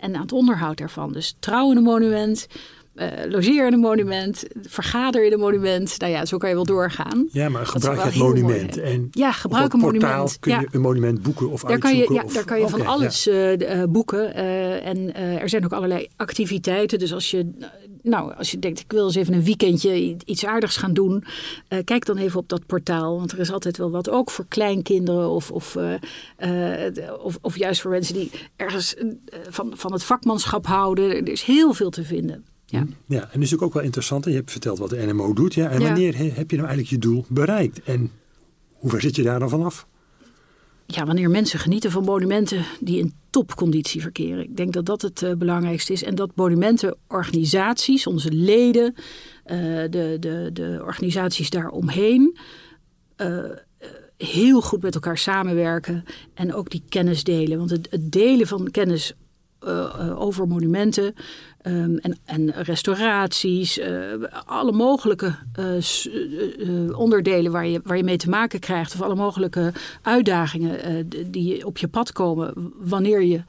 En 0.00 0.14
aan 0.14 0.22
het 0.22 0.32
onderhoud 0.32 0.78
daarvan. 0.78 1.12
Dus 1.12 1.36
trouw 1.38 1.70
in 1.70 1.76
een 1.76 1.82
monument, 1.82 2.46
uh, 3.00 3.30
logeer 3.30 3.66
in 3.66 3.72
een 3.72 3.80
monument, 3.80 4.44
vergader 4.62 5.24
in 5.24 5.32
een 5.32 5.38
monument. 5.38 5.98
Nou 5.98 6.12
ja, 6.12 6.24
zo 6.24 6.36
kan 6.36 6.48
je 6.48 6.54
wel 6.54 6.64
doorgaan. 6.64 7.28
Ja, 7.32 7.48
maar 7.48 7.66
gebruik 7.66 8.02
het 8.02 8.16
monument. 8.16 8.78
En 8.78 9.08
ja, 9.10 9.32
gebruik 9.32 9.72
een 9.72 9.78
monument. 9.78 10.38
kun 10.38 10.60
je 10.60 10.68
een 10.70 10.80
monument 10.80 11.22
boeken 11.22 11.50
of 11.50 11.62
daar 11.62 11.78
Kan 11.78 11.96
je, 11.96 12.12
ja, 12.12 12.22
daar 12.32 12.44
kan 12.44 12.60
je 12.60 12.68
van 12.68 12.86
alles 12.86 13.24
ja. 13.24 13.56
uh, 13.56 13.84
boeken. 13.88 14.36
Uh, 14.36 14.86
en 14.86 15.14
er 15.14 15.48
zijn 15.48 15.64
ook 15.64 15.72
allerlei 15.72 16.08
activiteiten. 16.16 16.98
Dus 16.98 17.12
als 17.12 17.30
je, 17.30 17.50
nou, 18.02 18.34
als 18.34 18.50
je 18.50 18.58
denkt, 18.58 18.80
ik 18.80 18.92
wil 18.92 19.04
eens 19.04 19.14
even 19.14 19.34
een 19.34 19.44
weekendje 19.44 20.16
iets 20.24 20.46
aardigs 20.46 20.76
gaan 20.76 20.94
doen. 20.94 21.24
kijk 21.84 22.04
dan 22.04 22.16
even 22.16 22.40
op 22.40 22.48
dat 22.48 22.66
portaal. 22.66 23.18
Want 23.18 23.32
er 23.32 23.38
is 23.38 23.52
altijd 23.52 23.76
wel 23.76 23.90
wat. 23.90 24.10
Ook 24.10 24.30
voor 24.30 24.44
kleinkinderen 24.48 25.28
of, 25.28 25.50
of, 25.50 25.76
of, 27.22 27.38
of 27.40 27.56
juist 27.56 27.80
voor 27.80 27.90
mensen 27.90 28.14
die 28.14 28.30
ergens 28.56 28.94
van, 29.48 29.72
van 29.76 29.92
het 29.92 30.04
vakmanschap 30.04 30.66
houden. 30.66 31.10
Er 31.10 31.28
is 31.28 31.42
heel 31.42 31.72
veel 31.72 31.90
te 31.90 32.04
vinden. 32.04 32.44
Ja. 32.70 32.86
ja, 33.06 33.28
en 33.32 33.42
is 33.42 33.58
ook 33.58 33.72
wel 33.72 33.82
interessant. 33.82 34.24
Je 34.24 34.30
hebt 34.30 34.50
verteld 34.50 34.78
wat 34.78 34.90
de 34.90 35.06
NMO 35.06 35.32
doet. 35.32 35.54
Ja, 35.54 35.70
en 35.70 35.80
wanneer 35.80 36.16
heb 36.16 36.50
je 36.50 36.56
nou 36.56 36.68
eigenlijk 36.68 36.88
je 36.88 36.98
doel 36.98 37.24
bereikt? 37.28 37.82
En 37.82 38.10
hoe 38.72 38.90
ver 38.90 39.00
zit 39.00 39.16
je 39.16 39.22
daar 39.22 39.38
dan 39.38 39.48
vanaf? 39.48 39.86
Ja, 40.86 41.06
wanneer 41.06 41.30
mensen 41.30 41.58
genieten 41.58 41.90
van 41.90 42.04
monumenten 42.04 42.64
die 42.80 42.98
in 42.98 43.12
topconditie 43.30 44.00
verkeren. 44.00 44.44
Ik 44.44 44.56
denk 44.56 44.72
dat 44.72 44.86
dat 44.86 45.02
het 45.02 45.22
uh, 45.22 45.34
belangrijkste 45.34 45.92
is. 45.92 46.02
En 46.02 46.14
dat 46.14 46.30
monumentenorganisaties, 46.34 48.06
onze 48.06 48.32
leden, 48.32 48.94
uh, 48.94 49.02
de, 49.90 50.16
de, 50.20 50.50
de 50.52 50.80
organisaties 50.84 51.50
daaromheen... 51.50 52.38
Uh, 53.16 53.44
heel 54.16 54.60
goed 54.60 54.82
met 54.82 54.94
elkaar 54.94 55.18
samenwerken 55.18 56.04
en 56.34 56.54
ook 56.54 56.70
die 56.70 56.82
kennis 56.88 57.24
delen. 57.24 57.58
Want 57.58 57.70
het, 57.70 57.86
het 57.90 58.12
delen 58.12 58.46
van 58.46 58.70
kennis 58.70 59.14
uh, 59.66 60.20
over 60.20 60.46
monumenten 60.46 61.14
um, 61.62 61.98
en, 61.98 62.18
en, 62.24 62.50
restauraties. 62.50 63.78
Uh, 63.78 63.86
alle 64.46 64.72
mogelijke 64.72 65.34
onderdelen 66.96 67.52
waar 67.52 67.66
je, 67.66 67.80
waar 67.84 67.96
je 67.96 68.04
mee 68.04 68.16
te 68.16 68.28
maken 68.28 68.60
krijgt. 68.60 68.94
Of 68.94 69.02
alle 69.02 69.14
mogelijke 69.14 69.72
uitdagingen 70.02 71.08
die 71.26 71.66
op 71.66 71.78
je 71.78 71.88
pad 71.88 72.12
komen 72.12 72.72
wanneer 72.78 73.22
je 73.22 73.42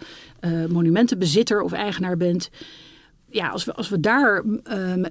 monumentenbezitter 0.69 1.61
of 1.61 1.71
eigenaar 1.71 2.17
bent. 2.17 2.49
Ja, 3.29 3.49
als 3.49 3.65
we, 3.65 3.73
als 3.73 3.89
we 3.89 3.99
daar 3.99 4.43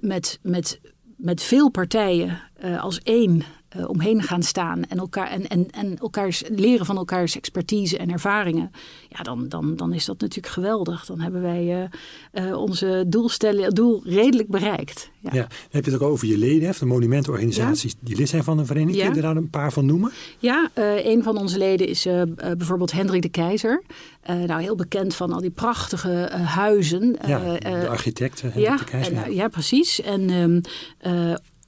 met, 0.01 0.39
met, 0.43 0.81
met 1.17 1.43
veel 1.43 1.69
partijen 1.69 2.41
als 2.81 3.01
één 3.03 3.43
uh, 3.77 3.89
omheen 3.89 4.23
gaan 4.23 4.43
staan 4.43 4.85
en, 4.85 4.99
elkaar, 4.99 5.31
en, 5.31 5.49
en, 5.49 5.67
en 5.71 5.99
elkaars, 5.99 6.43
leren 6.49 6.87
van 6.87 6.97
elkaars 6.97 7.37
expertise 7.37 7.99
en 7.99 8.11
ervaringen, 8.11 8.71
ja, 9.09 9.23
dan, 9.23 9.49
dan, 9.49 9.77
dan 9.77 9.93
is 9.93 10.05
dat 10.05 10.21
natuurlijk 10.21 10.55
geweldig. 10.55 11.07
Dan 11.07 11.21
hebben 11.21 11.43
wij 11.43 11.91
uh, 12.35 12.47
uh, 12.47 12.57
onze 12.57 13.05
doelstelling, 13.07 13.73
doel 13.73 14.01
redelijk 14.05 14.49
bereikt. 14.49 15.11
Ja. 15.21 15.31
ja. 15.33 15.47
heb 15.71 15.85
je 15.85 15.91
het 15.91 16.03
ook 16.03 16.11
over 16.11 16.27
je 16.27 16.39
leden, 16.39 16.75
de 16.79 16.87
monumentenorganisaties 16.87 17.95
die 18.01 18.17
lid 18.17 18.29
zijn 18.29 18.45
van 18.45 18.57
de 18.57 18.65
vereniging. 18.65 18.97
Ja. 18.99 19.07
Kun 19.07 19.15
je 19.15 19.23
daar 19.23 19.37
een 19.37 19.51
paar 19.51 19.73
van 19.73 19.87
noemen? 19.87 20.13
Ja, 20.39 20.71
een 20.75 21.23
van 21.23 21.37
onze 21.37 21.59
leden 21.59 21.89
is 21.89 22.09
bijvoorbeeld 22.57 22.93
Hendrik 22.93 23.23
de 23.23 23.29
Keizer. 23.29 23.83
nou, 24.27 24.63
heel 24.63 24.77
bekend 24.77 25.15
van 25.15 25.33
al 25.33 25.41
die 25.41 25.51
prachtige 25.51 26.31
huizen. 26.33 27.17
Ja, 27.27 27.39
de 27.59 27.89
architect 27.89 28.41
Hendrik 28.41 28.65
ja, 28.65 28.77
de 28.77 28.85
Keizer. 28.85 29.17
En, 29.17 29.35
ja. 29.35 29.49
precies. 29.49 30.01
En 30.01 30.31
um, 30.31 30.61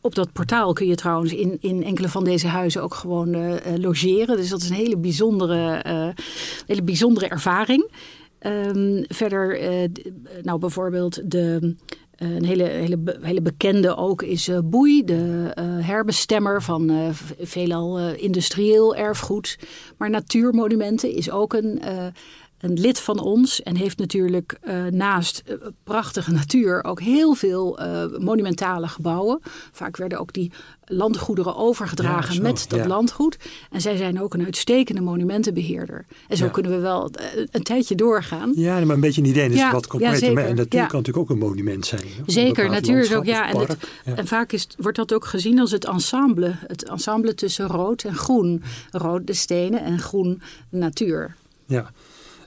op 0.01 0.15
dat 0.15 0.33
portaal 0.33 0.73
kun 0.73 0.87
je 0.87 0.95
trouwens 0.95 1.33
in, 1.33 1.57
in 1.61 1.85
enkele 1.85 2.09
van 2.09 2.25
deze 2.25 2.47
huizen 2.47 2.83
ook 2.83 2.95
gewoon 2.95 3.35
uh, 3.35 3.55
logeren. 3.77 4.37
Dus 4.37 4.49
dat 4.49 4.63
is 4.63 4.69
een 4.69 4.77
hele 4.77 4.99
bijzondere, 4.99 5.85
uh, 5.87 6.09
hele 6.67 6.83
bijzondere 6.83 7.29
ervaring. 7.29 7.91
Um, 8.47 9.05
verder, 9.09 9.59
nou 10.43 10.59
bijvoorbeeld 10.59 11.31
de, 11.31 11.77
een 12.17 12.45
hele, 12.45 12.63
hele, 12.63 13.19
hele 13.21 13.43
bekende 13.43 13.97
ook 13.97 14.23
is 14.23 14.51
Boei, 14.65 15.05
de 15.05 15.51
herbestemmer 15.81 16.63
van 16.63 17.13
veelal 17.41 17.99
industrieel 18.15 18.97
erfgoed. 18.97 19.59
Maar 19.97 20.11
natuurmonumenten 20.11 21.15
is 21.15 21.31
ook 21.31 21.53
een 21.53 21.83
een 22.61 22.81
lid 22.81 23.01
van 23.01 23.19
ons 23.19 23.63
en 23.63 23.77
heeft 23.77 23.99
natuurlijk 23.99 24.59
uh, 24.65 24.85
naast 24.85 25.43
uh, 25.47 25.55
prachtige 25.85 26.33
natuur 26.33 26.85
ook 26.85 27.01
heel 27.01 27.35
veel 27.35 27.81
uh, 27.81 28.05
monumentale 28.19 28.89
gebouwen. 28.89 29.41
Vaak 29.73 29.97
werden 29.97 30.19
ook 30.19 30.33
die 30.33 30.53
landgoederen 30.85 31.57
overgedragen 31.57 32.35
ja, 32.35 32.41
met 32.41 32.65
dat 32.69 32.79
ja. 32.79 32.87
landgoed. 32.87 33.37
En 33.71 33.81
zij 33.81 33.97
zijn 33.97 34.21
ook 34.21 34.35
een 34.35 34.45
uitstekende 34.45 35.01
monumentenbeheerder. 35.01 36.07
En 36.29 36.37
zo 36.37 36.45
ja. 36.45 36.51
kunnen 36.51 36.73
we 36.73 36.79
wel 36.79 37.11
een 37.51 37.63
tijdje 37.63 37.95
doorgaan. 37.95 38.53
Ja, 38.55 38.85
maar 38.85 38.95
een 38.95 39.01
beetje 39.01 39.21
een 39.21 39.29
idee 39.29 39.51
is 39.51 39.71
wat 39.71 39.87
completer. 39.87 40.39
En 40.39 40.55
natuur 40.55 40.87
kan 40.87 40.99
natuurlijk 40.99 41.17
ook 41.17 41.31
een 41.31 41.39
monument 41.39 41.87
zijn. 41.87 42.03
Zeker, 42.27 42.71
natuur 42.71 43.01
is 43.01 43.15
ook, 43.15 43.25
ja. 43.25 43.49
En, 43.49 43.59
het, 43.59 43.77
en, 44.05 44.27
vaak 44.27 44.53
is, 44.53 44.67
wordt 44.79 44.97
dat 44.97 45.15
ook 45.15 45.25
gezien 45.25 45.61
als 45.61 45.71
het 45.71 45.85
ensemble. 45.85 46.57
Het 46.67 46.89
ensemble 46.89 47.35
tussen 47.35 47.67
rood 47.67 48.05
en 48.05 48.15
groen. 48.15 48.63
Rood 48.91 49.27
de 49.27 49.35
stenen 49.35 49.85
en 49.85 49.99
groen 49.99 50.43
natuur. 50.71 51.37
Ja, 51.67 51.91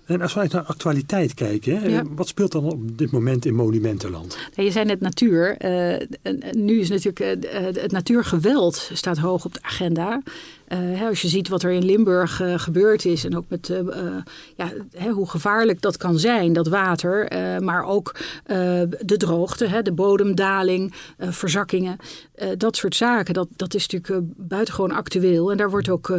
en 0.06 0.22
als 0.22 0.34
we 0.34 0.48
naar 0.52 0.64
actualiteit 0.64 1.34
kijken, 1.34 1.80
hè, 1.80 1.88
ja. 1.88 2.04
wat 2.16 2.28
speelt 2.28 2.52
dan 2.52 2.64
op 2.64 2.98
dit 2.98 3.12
moment 3.12 3.46
in 3.46 3.56
monumentenland? 3.56 4.38
je 4.56 4.72
zei 4.72 4.86
net 4.86 5.00
natuur. 5.00 5.66
Uh, 5.66 5.96
nu 6.52 6.80
is 6.80 6.90
natuurlijk 6.90 7.20
uh, 7.20 7.82
het 7.82 7.92
natuurgeweld 7.92 8.90
staat 8.94 9.18
hoog 9.18 9.46
op 9.46 9.54
de 9.54 9.62
agenda. 9.62 10.22
Uh, 10.68 11.08
als 11.08 11.22
je 11.22 11.28
ziet 11.28 11.48
wat 11.48 11.64
er 11.64 11.72
in 11.72 11.86
Limburg 11.86 12.42
uh, 12.42 12.60
gebeurd 12.60 13.06
is 13.06 13.26
en 13.26 13.38
ook 13.38 13.46
met 13.48 13.70
uh, 13.70 13.80
ja, 14.56 14.72
hè, 14.92 15.10
hoe 15.10 15.30
gevaarlijk 15.30 15.82
dat 15.82 15.98
kan 15.98 16.20
zijn, 16.20 16.54
dat 16.54 16.68
water, 16.68 17.32
maar 17.62 17.84
ook 17.86 18.16
de 19.00 19.18
droogte, 19.18 19.66
hè, 19.66 19.82
de 19.82 19.92
bodemdaling, 19.92 20.94
verzakkingen, 21.18 21.98
dat 22.58 22.76
soort 22.76 22.96
zaken, 22.96 23.34
dat, 23.34 23.48
dat 23.56 23.74
is 23.74 23.88
natuurlijk 23.88 24.28
buitengewoon 24.36 24.92
actueel. 24.92 25.52
En 25.52 25.58
daar 25.58 25.70
wordt 25.70 25.90
ook 25.90 26.18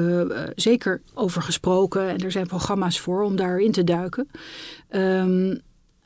zeker 0.54 1.02
over 1.14 1.42
gesproken 1.42 2.08
en 2.08 2.18
er 2.18 2.32
zijn 2.32 2.46
programma's 2.46 3.00
voor 3.00 3.22
om 3.22 3.36
daarin 3.36 3.72
te 3.72 3.84
duiken. 3.84 4.28
Um, 4.90 5.60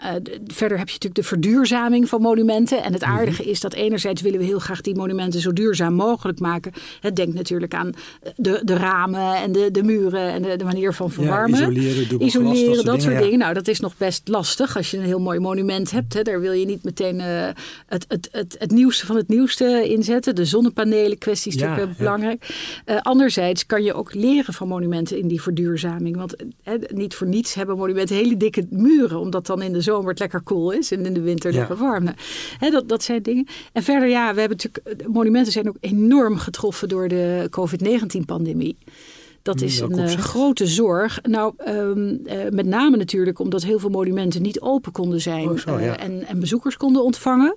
Uh, 0.05 0.11
verder 0.47 0.78
heb 0.78 0.88
je 0.88 0.95
natuurlijk 0.95 1.14
de 1.14 1.23
verduurzaming 1.23 2.09
van 2.09 2.21
monumenten. 2.21 2.83
En 2.83 2.93
het 2.93 3.02
mhm. 3.02 3.11
aardige 3.11 3.45
is 3.45 3.61
dat 3.61 3.75
enerzijds 3.75 4.23
willen 4.23 4.38
we 4.38 4.45
heel 4.45 4.59
graag 4.59 4.81
die 4.81 4.95
monumenten 4.95 5.40
zo 5.40 5.52
duurzaam 5.52 5.95
mogelijk 5.95 6.40
maken. 6.40 6.73
Het 7.00 7.17
denkt 7.17 7.35
natuurlijk 7.35 7.75
aan 7.75 7.93
de, 8.37 8.61
de 8.64 8.75
ramen 8.75 9.37
en 9.37 9.52
de, 9.52 9.71
de 9.71 9.83
muren 9.83 10.33
en 10.33 10.43
de, 10.43 10.57
de 10.57 10.64
manier 10.64 10.95
van 10.95 11.11
verwarmen. 11.11 11.61
Ja, 11.61 11.81
isoleren, 11.81 12.23
isoleren 12.23 12.85
dat, 12.85 13.02
soort 13.02 13.19
dingen. 13.19 13.38
Nou, 13.38 13.55
dat 13.55 13.69
is 13.69 13.81
nog 13.81 13.97
best 13.97 14.28
lastig 14.28 14.76
als 14.76 14.90
je 14.90 14.97
een 14.97 15.02
heel 15.02 15.21
mooi 15.21 15.38
monument 15.38 15.90
hebt. 15.90 16.14
Hè. 16.14 16.23
Daar 16.23 16.40
wil 16.40 16.52
je 16.52 16.67
niet 16.67 16.85
meteen 16.85 17.17
uh, 17.17 17.49
het, 17.87 18.05
het, 18.09 18.28
het, 18.33 18.57
het 18.59 18.71
nieuwste 18.71 19.07
van 19.07 19.17
het 19.17 19.28
nieuwste 19.28 19.88
inzetten. 19.88 20.35
De 20.35 20.45
zonnepanelen 20.45 21.19
kwestie 21.19 21.52
is 21.52 21.59
natuurlijk 21.59 21.97
belangrijk. 21.97 22.57
Uh, 22.87 22.97
anderzijds 22.99 23.67
kan 23.67 23.83
je 23.83 23.95
ook 23.95 24.14
leren 24.14 24.55
van 24.55 24.69
monumenten 24.69 25.19
in 25.19 25.28
die 25.28 25.43
verduurzaming. 25.43 26.17
Want 26.17 26.37
niet 26.95 27.14
voor 27.14 27.26
niets 27.26 27.55
hebben 27.55 27.76
monumenten 27.76 28.17
hele 28.17 28.37
dikke 28.37 28.67
muren. 28.71 29.19
Omdat 29.19 29.47
dan 29.47 29.62
in 29.62 29.73
de 29.73 29.87
zomer 29.88 30.11
het 30.11 30.18
lekker 30.18 30.40
koel 30.40 30.71
is 30.71 30.92
en 30.92 31.07
in 31.07 31.14
de 31.14 31.21
winter 31.21 31.52
lekker 31.52 31.76
warm. 31.76 32.04
Nou, 32.04 32.73
dat, 32.73 32.88
dat 32.88 33.02
zijn 33.02 33.23
dingen. 33.23 33.47
En 33.73 33.83
verder, 33.83 34.09
ja, 34.09 34.35
we 34.35 34.40
hebben 34.40 34.59
natuurlijk. 34.59 35.09
Monumenten 35.09 35.52
zijn 35.52 35.68
ook 35.68 35.76
enorm 35.80 36.37
getroffen 36.37 36.88
door 36.88 37.09
de 37.09 37.47
COVID-19-pandemie. 37.50 38.76
Dat 39.42 39.61
is 39.61 39.80
een 39.80 39.99
uh, 39.99 40.07
grote 40.07 40.66
zorg. 40.66 41.23
Nou, 41.23 41.54
um, 41.68 42.21
uh, 42.25 42.49
met 42.50 42.66
name 42.66 42.97
natuurlijk 42.97 43.38
omdat 43.38 43.62
heel 43.62 43.78
veel 43.78 43.88
monumenten 43.88 44.42
niet 44.42 44.61
open 44.61 44.92
konden 44.92 45.21
zijn 45.21 45.49
oh, 45.49 45.59
zo, 45.59 45.78
ja. 45.78 45.99
uh, 45.99 46.04
en, 46.04 46.26
en, 46.26 46.40
bezoekers 46.40 46.76
konden 46.76 47.04
ontvangen. 47.04 47.57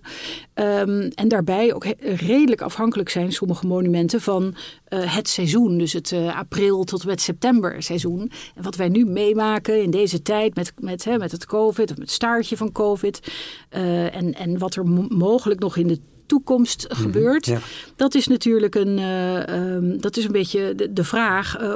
Um, 0.54 1.08
en 1.08 1.28
daarbij 1.28 1.74
ook 1.74 1.86
redelijk 2.00 2.62
afhankelijk 2.62 3.10
zijn 3.10 3.32
sommige 3.32 3.68
monumenten 3.68 4.22
van 4.22 4.56
het 4.90 5.28
seizoen. 5.28 5.78
Dus 5.78 5.94
het 5.94 6.14
april 6.36 6.84
tot 6.84 7.06
met 7.06 7.22
september 7.22 7.84
seizoen. 7.84 8.32
En 8.56 8.64
wat 8.64 8.76
wij 8.76 8.90
nu 8.90 9.06
meemaken 9.06 9.82
in 9.82 9.92
deze 9.92 10.22
tijd 10.22 10.56
met, 10.56 10.74
met, 10.80 11.04
hè, 11.04 11.18
met 11.18 11.32
het 11.32 11.46
COVID 11.46 11.92
of 11.92 11.98
met 11.98 12.06
het 12.06 12.12
staartje 12.12 12.58
van 12.58 12.72
COVID. 12.72 13.32
en, 13.70 14.34
en 14.34 14.58
wat 14.58 14.76
er 14.76 14.86
mogelijk 15.10 15.60
nog 15.60 15.78
in 15.78 15.88
de 15.88 16.00
toekomst 16.32 16.88
mhm, 16.90 17.02
gebeurt. 17.02 17.54
Dat 17.96 18.16
is 18.16 18.28
natuurlijk 18.28 18.76
een, 18.76 18.98
uh, 18.98 19.76
um, 19.76 20.02
dat 20.02 20.18
is 20.18 20.26
een 20.26 20.32
beetje 20.32 20.76
de, 20.76 20.94
de 20.94 21.04
vraag. 21.04 21.62
Uh, 21.62 21.76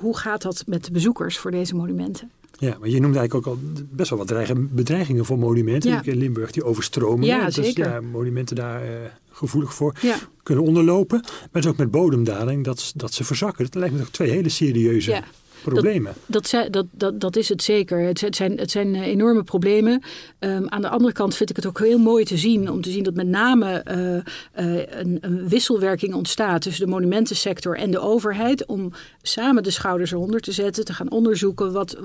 hoe 0.00 0.16
gaat 0.16 0.42
dat 0.42 0.64
met 0.66 0.84
de 0.84 0.90
bezoekers 0.90 1.38
voor 1.38 1.50
deze 1.50 1.74
monumenten? 1.74 2.30
Ja, 2.58 2.76
maar 2.80 2.88
je 2.88 3.00
noemde 3.00 3.18
eigenlijk 3.18 3.46
ook 3.46 3.54
al 3.54 3.60
best 3.90 4.10
wel 4.10 4.18
wat 4.18 4.52
bedreigingen 4.74 5.24
voor 5.24 5.38
monumenten. 5.38 5.90
Ja. 5.90 6.02
In 6.04 6.16
Limburg 6.16 6.50
die 6.50 6.64
overstromen. 6.64 7.26
Ja, 7.26 7.44
dus, 7.44 7.54
zeker. 7.54 7.84
Ja, 7.84 8.00
monumenten 8.00 8.56
daar 8.56 8.84
uh, 8.84 8.90
gevoelig 9.30 9.74
voor 9.74 9.94
kunnen 10.42 10.64
onderlopen. 10.64 11.20
Maar 11.22 11.48
het 11.52 11.64
is 11.64 11.70
ook 11.70 11.76
met 11.76 11.90
bodemdaling 11.90 12.64
dat, 12.64 12.92
dat 12.96 13.12
ze 13.12 13.24
verzakken. 13.24 13.64
Dat 13.64 13.74
lijkt 13.74 13.94
me 13.94 14.00
toch 14.00 14.10
twee 14.10 14.30
hele 14.30 14.48
serieuze 14.48 15.10
ja 15.10 15.24
problemen. 15.72 16.12
Dat, 16.26 16.50
dat, 16.70 16.86
dat, 16.92 17.20
dat, 17.20 17.36
is 17.36 17.48
het 17.48 17.62
zeker. 17.62 17.98
Het, 17.98 18.36
zijn, 18.36 18.58
het 18.58 18.70
zijn 18.70 18.94
eh, 18.94 19.06
enorme 19.06 19.42
problemen. 19.42 20.02
Um, 20.38 20.68
aan 20.68 20.80
de 20.80 20.88
andere 20.88 21.12
kant 21.12 21.34
vind 21.34 21.50
ik 21.50 21.56
het 21.56 21.66
ook 21.66 21.78
heel 21.78 21.98
mooi 21.98 22.24
te 22.24 22.36
zien. 22.36 22.70
Om 22.70 22.80
te 22.80 22.90
zien 22.90 23.02
dat 23.02 23.14
met 23.14 23.26
name 23.26 23.84
uh, 23.90 24.66
uh, 24.66 24.82
een, 24.88 25.18
een, 25.20 25.48
wisselwerking 25.48 26.14
ontstaat 26.14 26.62
tussen 26.62 26.84
de 26.84 26.90
monumentensector 26.90 27.76
en 27.76 27.90
de 27.90 27.98
overheid. 27.98 28.66
Om 28.66 28.92
samen 29.22 29.62
de 29.62 29.70
schouders 29.70 30.12
eronder 30.12 30.40
te 30.40 30.52
zetten. 30.52 30.84
Te 30.84 30.92
gaan 30.92 31.10
onderzoeken 31.10 31.72
wat, 31.72 31.96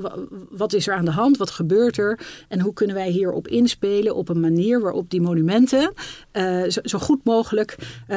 wat 0.49 0.73
is 0.73 0.87
er 0.87 0.93
aan 0.93 1.05
de 1.05 1.11
hand, 1.11 1.37
wat 1.37 1.51
gebeurt 1.51 1.97
er. 1.97 2.19
En 2.47 2.59
hoe 2.59 2.73
kunnen 2.73 2.95
wij 2.95 3.09
hierop 3.09 3.47
inspelen 3.47 4.15
op 4.15 4.29
een 4.29 4.39
manier 4.39 4.81
waarop 4.81 5.09
die 5.09 5.21
monumenten 5.21 5.93
zo, 6.67 6.79
zo, 6.83 6.97
goed 6.97 7.23
mogelijk 7.23 7.75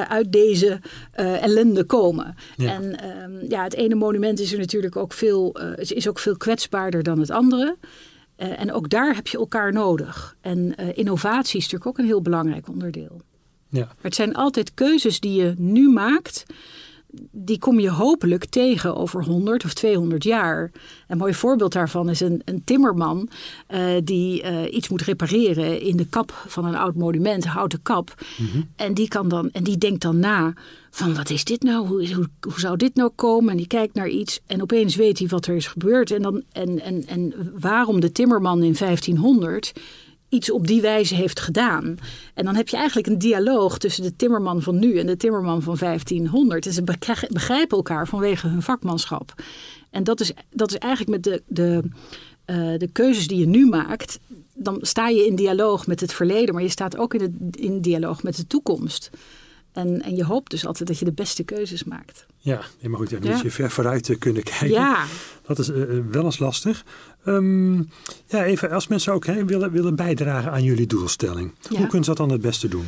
uit 0.08 0.32
deze 0.32 0.80
ellende 1.12 1.84
komen. 1.84 2.34
En 2.56 2.84
um, 2.84 3.48
ja, 3.48 3.62
het 3.62 3.74
ene 3.74 3.94
monument 3.94 4.40
is 4.40 4.52
er 4.52 4.58
natuurlijk 4.58 4.96
ook 4.96 5.12
veel 5.12 5.33
veel, 5.34 5.72
uh, 5.78 5.96
is 5.96 6.08
ook 6.08 6.18
veel 6.18 6.36
kwetsbaarder 6.36 7.02
dan 7.02 7.18
het 7.18 7.30
andere. 7.30 7.76
Uh, 8.36 8.60
en 8.60 8.72
ook 8.72 8.88
daar 8.88 9.14
heb 9.14 9.26
je 9.26 9.38
elkaar 9.38 9.72
nodig. 9.72 10.36
En 10.40 10.74
uh, 10.80 10.88
innovatie 10.94 11.58
is 11.58 11.62
natuurlijk 11.62 11.86
ook 11.86 11.98
een 11.98 12.04
heel 12.04 12.22
belangrijk 12.22 12.68
onderdeel. 12.68 13.20
Ja. 13.68 13.84
Maar 13.84 13.96
het 14.00 14.14
zijn 14.14 14.34
altijd 14.34 14.74
keuzes 14.74 15.20
die 15.20 15.42
je 15.42 15.54
nu 15.56 15.88
maakt 15.88 16.44
die 17.30 17.58
kom 17.58 17.80
je 17.80 17.90
hopelijk 17.90 18.44
tegen 18.44 18.96
over 18.96 19.24
100 19.24 19.64
of 19.64 19.74
200 19.74 20.24
jaar. 20.24 20.70
Een 21.08 21.18
mooi 21.18 21.34
voorbeeld 21.34 21.72
daarvan 21.72 22.08
is 22.08 22.20
een, 22.20 22.42
een 22.44 22.64
timmerman 22.64 23.28
uh, 23.68 23.80
die 24.04 24.42
uh, 24.42 24.74
iets 24.74 24.88
moet 24.88 25.02
repareren 25.02 25.80
in 25.80 25.96
de 25.96 26.06
kap 26.06 26.44
van 26.46 26.64
een 26.64 26.76
oud 26.76 26.94
monument, 26.94 27.44
houten 27.44 27.82
kap. 27.82 28.14
Mm 28.38 28.46
-hmm. 28.46 28.68
En 28.76 28.94
die 28.94 29.08
kan 29.08 29.28
dan 29.28 29.50
en 29.50 29.64
die 29.64 29.78
denkt 29.78 30.02
dan 30.02 30.18
na 30.18 30.54
van 30.90 31.14
wat 31.14 31.30
is 31.30 31.44
dit 31.44 31.62
nou? 31.62 31.86
Hoe, 31.86 32.14
hoe, 32.14 32.28
hoe, 32.40 32.60
zou 32.60 32.76
dit 32.76 32.94
nou 32.94 33.10
komen? 33.14 33.50
En 33.50 33.56
die 33.56 33.66
kijkt 33.66 33.94
naar 33.94 34.08
iets 34.08 34.40
en 34.46 34.62
opeens 34.62 34.96
weet 34.96 35.18
hij 35.18 35.28
wat 35.28 35.46
er 35.46 35.56
is 35.56 35.66
gebeurd 35.66 36.10
en, 36.10 36.22
dan, 36.22 36.42
en, 36.52 36.80
en, 36.80 37.06
en 37.06 37.34
waarom 37.60 38.00
de 38.00 38.12
timmerman 38.12 38.62
in 38.62 38.74
1500 38.78 39.72
iets 40.28 40.50
op 40.50 40.66
die 40.66 40.80
wijze 40.80 41.14
heeft 41.14 41.40
gedaan. 41.40 41.96
En 42.34 42.44
dan 42.44 42.54
heb 42.54 42.68
je 42.68 42.76
eigenlijk 42.76 43.06
een 43.06 43.18
dialoog 43.18 43.78
tussen 43.78 44.02
de 44.02 44.16
timmerman 44.16 44.62
van 44.62 44.78
nu 44.78 44.98
en 44.98 45.06
de 45.06 45.16
timmerman 45.16 45.62
van 45.62 45.76
1500. 45.78 46.66
En 46.66 46.72
ze 46.72 46.82
begrijpen 47.30 47.76
elkaar 47.76 48.08
vanwege 48.08 48.48
hun 48.48 48.62
vakmanschap. 48.62 49.34
En 49.90 50.04
dat 50.04 50.20
is, 50.20 50.32
dat 50.50 50.70
is 50.70 50.78
eigenlijk 50.78 51.12
met 51.12 51.22
de, 51.22 51.42
de, 51.46 51.82
uh, 52.46 52.78
de 52.78 52.88
keuzes 52.92 53.26
die 53.26 53.38
je 53.38 53.46
nu 53.46 53.66
maakt. 53.66 54.18
Dan 54.54 54.78
sta 54.80 55.08
je 55.08 55.26
in 55.26 55.36
dialoog 55.36 55.86
met 55.86 56.00
het 56.00 56.12
verleden, 56.12 56.54
maar 56.54 56.62
je 56.62 56.68
staat 56.68 56.96
ook 56.96 57.14
in, 57.14 57.20
het, 57.20 57.56
in 57.56 57.80
dialoog 57.80 58.22
met 58.22 58.36
de 58.36 58.46
toekomst. 58.46 59.10
En, 59.74 60.02
en 60.02 60.16
je 60.16 60.24
hoopt 60.24 60.50
dus 60.50 60.66
altijd 60.66 60.88
dat 60.88 60.98
je 60.98 61.04
de 61.04 61.12
beste 61.12 61.42
keuzes 61.42 61.84
maakt. 61.84 62.26
Ja, 62.38 62.60
maar 62.82 62.98
goed, 62.98 63.10
dan 63.10 63.32
moet 63.32 63.40
je 63.40 63.50
ver 63.50 63.70
vooruit 63.70 64.08
eh, 64.08 64.18
kunnen 64.18 64.42
kijken. 64.42 64.70
Ja. 64.70 65.04
Dat 65.46 65.58
is 65.58 65.68
uh, 65.68 66.00
wel 66.10 66.24
eens 66.24 66.38
lastig. 66.38 66.84
Um, 67.26 67.88
ja, 68.26 68.44
even 68.44 68.70
als 68.70 68.86
mensen 68.86 69.12
ook 69.12 69.26
hè, 69.26 69.44
willen, 69.44 69.70
willen 69.70 69.96
bijdragen 69.96 70.52
aan 70.52 70.62
jullie 70.62 70.86
doelstelling. 70.86 71.52
Ja. 71.60 71.68
Hoe 71.68 71.86
kunnen 71.86 72.04
ze 72.04 72.10
dat 72.10 72.16
dan 72.16 72.30
het 72.30 72.40
beste 72.40 72.68
doen? 72.68 72.86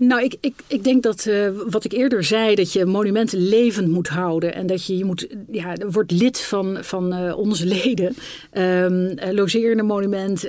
Nou, 0.00 0.22
ik, 0.22 0.36
ik, 0.40 0.54
ik 0.66 0.84
denk 0.84 1.02
dat 1.02 1.24
uh, 1.24 1.50
wat 1.68 1.84
ik 1.84 1.92
eerder 1.92 2.24
zei, 2.24 2.54
dat 2.54 2.72
je 2.72 2.84
monumenten 2.84 3.48
levend 3.48 3.88
moet 3.88 4.08
houden. 4.08 4.54
En 4.54 4.66
dat 4.66 4.86
je, 4.86 4.96
je 4.96 5.04
moet, 5.04 5.26
ja, 5.50 5.74
wordt 5.90 6.10
lid 6.10 6.40
van, 6.40 6.78
van 6.80 7.14
uh, 7.14 7.38
onze 7.38 7.66
leden. 7.82 8.14
Um, 8.52 9.34
logeer 9.34 9.78
een 9.78 9.86
monument, 9.86 10.48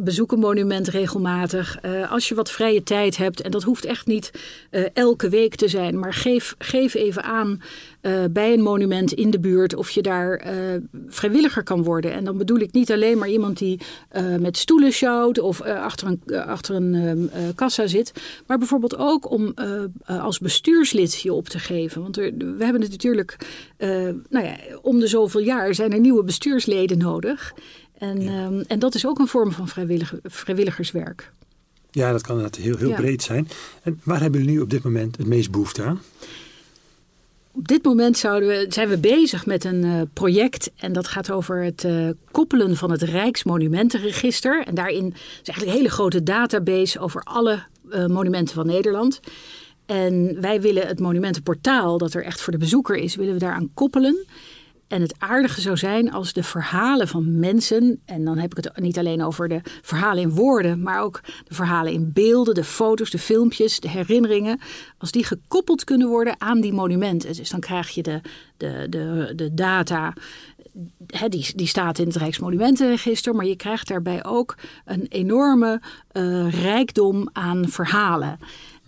bezoek 0.00 0.32
een 0.32 0.38
monument 0.38 0.88
regelmatig. 0.88 1.78
als 2.10 2.28
je 2.28 2.34
wat 2.34 2.50
vrije 2.50 2.82
tijd 2.82 3.16
hebt, 3.16 3.40
en 3.40 3.50
dat 3.50 3.62
hoeft 3.62 3.84
echt 3.84 4.06
niet 4.06 4.30
elke 4.92 5.28
week 5.28 5.54
te 5.54 5.68
zijn, 5.68 5.98
maar 5.98 6.14
geef, 6.14 6.54
geef 6.58 6.94
even 6.94 7.22
aan 7.22 7.60
uh, 8.08 8.24
bij 8.30 8.52
een 8.52 8.62
monument 8.62 9.12
in 9.12 9.30
de 9.30 9.40
buurt 9.40 9.74
of 9.74 9.90
je 9.90 10.02
daar 10.02 10.46
uh, 10.46 10.52
vrijwilliger 11.08 11.62
kan 11.62 11.82
worden. 11.82 12.12
En 12.12 12.24
dan 12.24 12.38
bedoel 12.38 12.58
ik 12.58 12.72
niet 12.72 12.92
alleen 12.92 13.18
maar 13.18 13.28
iemand 13.28 13.58
die 13.58 13.80
uh, 14.16 14.36
met 14.36 14.56
stoelen 14.56 14.92
sjouwt 14.92 15.38
of 15.38 15.62
achter 15.62 16.06
een, 16.06 16.36
achter 16.36 16.74
een 16.74 17.30
kassa 17.54 17.86
zit, 17.86 18.12
maar 18.46 18.58
bijvoorbeeld 18.58 18.96
ook 18.96 19.30
om 19.30 19.54
als 20.06 20.38
bestuurslid 20.38 21.20
je 21.20 21.32
op 21.32 21.48
te 21.48 21.58
geven. 21.58 22.02
Want 22.02 22.16
er, 22.16 22.32
we 22.36 22.64
hebben 22.64 22.82
het 22.82 22.90
natuurlijk, 22.90 23.36
nou 24.28 24.44
ja, 24.44 24.56
om 24.82 24.98
de 25.00 25.06
zoveel 25.06 25.40
jaar 25.40 25.74
zijn 25.74 25.92
er 25.92 26.00
nieuwe 26.00 26.24
bestuursleden 26.24 26.98
nodig. 26.98 27.54
En, 27.98 28.20
ja. 28.20 28.46
um, 28.46 28.64
en 28.66 28.78
dat 28.78 28.94
is 28.94 29.06
ook 29.06 29.18
een 29.18 29.28
vorm 29.28 29.52
van 29.52 29.68
vrijwilliger, 29.68 30.18
vrijwilligerswerk. 30.22 31.32
Ja, 31.90 32.12
dat 32.12 32.22
kan 32.22 32.36
inderdaad 32.36 32.60
heel, 32.60 32.76
heel 32.76 32.88
ja. 32.88 32.96
breed 32.96 33.22
zijn. 33.22 33.48
En 33.82 34.00
waar 34.02 34.20
hebben 34.20 34.40
jullie 34.40 34.56
nu 34.56 34.62
op 34.62 34.70
dit 34.70 34.82
moment 34.82 35.16
het 35.16 35.26
meest 35.26 35.50
behoefte 35.50 35.82
aan? 35.82 36.00
Op 37.58 37.68
dit 37.68 37.84
moment 37.84 38.20
we, 38.20 38.66
zijn 38.68 38.88
we 38.88 38.98
bezig 38.98 39.46
met 39.46 39.64
een 39.64 39.84
uh, 39.84 40.00
project 40.12 40.70
en 40.76 40.92
dat 40.92 41.08
gaat 41.08 41.30
over 41.30 41.64
het 41.64 41.84
uh, 41.84 42.08
koppelen 42.30 42.76
van 42.76 42.90
het 42.90 43.02
Rijksmonumentenregister. 43.02 44.64
En 44.66 44.74
daarin 44.74 45.06
is 45.14 45.20
eigenlijk 45.32 45.66
een 45.66 45.76
hele 45.76 45.90
grote 45.90 46.22
database 46.22 46.98
over 46.98 47.22
alle 47.22 47.62
uh, 47.90 48.06
monumenten 48.06 48.54
van 48.54 48.66
Nederland. 48.66 49.20
En 49.86 50.40
wij 50.40 50.60
willen 50.60 50.86
het 50.86 51.00
monumentenportaal, 51.00 51.98
dat 51.98 52.14
er 52.14 52.24
echt 52.24 52.40
voor 52.40 52.52
de 52.52 52.58
bezoeker 52.58 52.96
is, 52.96 53.14
willen 53.14 53.32
we 53.32 53.38
daaraan 53.38 53.70
koppelen. 53.74 54.26
En 54.88 55.00
het 55.00 55.14
aardige 55.18 55.60
zou 55.60 55.76
zijn 55.76 56.12
als 56.12 56.32
de 56.32 56.42
verhalen 56.42 57.08
van 57.08 57.38
mensen, 57.38 58.00
en 58.04 58.24
dan 58.24 58.38
heb 58.38 58.56
ik 58.56 58.64
het 58.64 58.80
niet 58.80 58.98
alleen 58.98 59.22
over 59.22 59.48
de 59.48 59.60
verhalen 59.82 60.22
in 60.22 60.34
woorden, 60.34 60.82
maar 60.82 61.02
ook 61.02 61.20
de 61.44 61.54
verhalen 61.54 61.92
in 61.92 62.10
beelden, 62.12 62.54
de 62.54 62.64
foto's, 62.64 63.10
de 63.10 63.18
filmpjes, 63.18 63.80
de 63.80 63.88
herinneringen, 63.88 64.60
als 64.98 65.10
die 65.10 65.24
gekoppeld 65.24 65.84
kunnen 65.84 66.08
worden 66.08 66.34
aan 66.38 66.60
die 66.60 66.72
monumenten. 66.72 67.36
Dus 67.36 67.50
dan 67.50 67.60
krijg 67.60 67.90
je 67.90 68.02
de, 68.02 68.20
de, 68.56 68.86
de, 68.88 69.32
de 69.36 69.54
data 69.54 70.12
He, 71.06 71.28
die, 71.28 71.52
die, 71.54 71.66
staat 71.66 71.98
in 71.98 72.06
het 72.06 72.16
Rijksmonumentenregister, 72.16 73.34
maar 73.34 73.46
je 73.46 73.56
krijgt 73.56 73.88
daarbij 73.88 74.24
ook 74.24 74.56
een 74.84 75.06
enorme 75.08 75.80
uh, 76.12 76.62
rijkdom 76.62 77.28
aan 77.32 77.68
verhalen. 77.68 78.38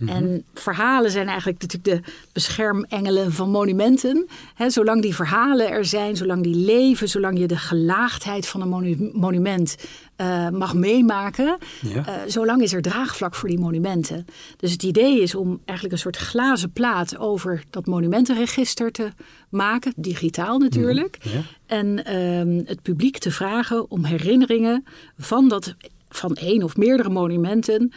Mhm. 0.01 0.11
En 0.11 0.45
verhalen 0.55 1.11
zijn 1.11 1.29
eigenlijk 1.29 1.61
natuurlijk 1.63 2.05
de 2.05 2.13
beschermengelen 2.33 3.33
van 3.33 3.51
monumenten. 3.51 4.29
zolang 4.67 5.03
die 5.03 5.15
verhalen 5.15 5.71
er 5.71 5.85
zijn, 5.85 6.17
zolang 6.17 6.43
die 6.43 6.57
leven, 6.57 7.09
zolang 7.09 7.39
je 7.39 7.47
de 7.47 7.57
gelaagdheid 7.57 8.47
van 8.47 8.61
een 8.61 8.69
monu 8.69 9.11
monument 9.13 9.77
uh, 10.21 10.49
mag 10.49 10.75
meemaken, 10.75 11.59
ja. 11.81 12.07
uh, 12.09 12.15
zolang 12.27 12.63
is 12.63 12.73
er 12.73 12.83
draagvlak 12.83 13.35
voor 13.35 13.49
die 13.49 13.59
monumenten. 13.59 14.27
Dus 14.57 14.73
het 14.73 14.83
idee 14.83 15.21
is 15.21 15.35
om 15.35 15.61
eigenlijk 15.65 15.93
een 15.93 16.03
soort 16.03 16.17
glazen 16.17 16.73
plaat 16.73 17.19
over 17.19 17.65
dat 17.71 17.87
monumentenregister 17.87 18.93
te 18.93 19.09
maken, 19.49 19.93
digitaal 19.97 20.59
natuurlijk. 20.59 21.19
Mhm. 21.25 21.37
Ja. 21.37 21.43
En 21.67 22.17
um, 22.17 22.63
het 22.65 22.83
publiek 22.83 23.19
te 23.19 23.31
vragen 23.31 23.91
om 23.91 24.05
herinneringen 24.05 24.85
van 25.19 25.49
dat 25.49 25.75
van 26.09 26.35
één 26.35 26.63
of 26.63 26.77
meerdere 26.77 27.11
monumenten 27.11 27.93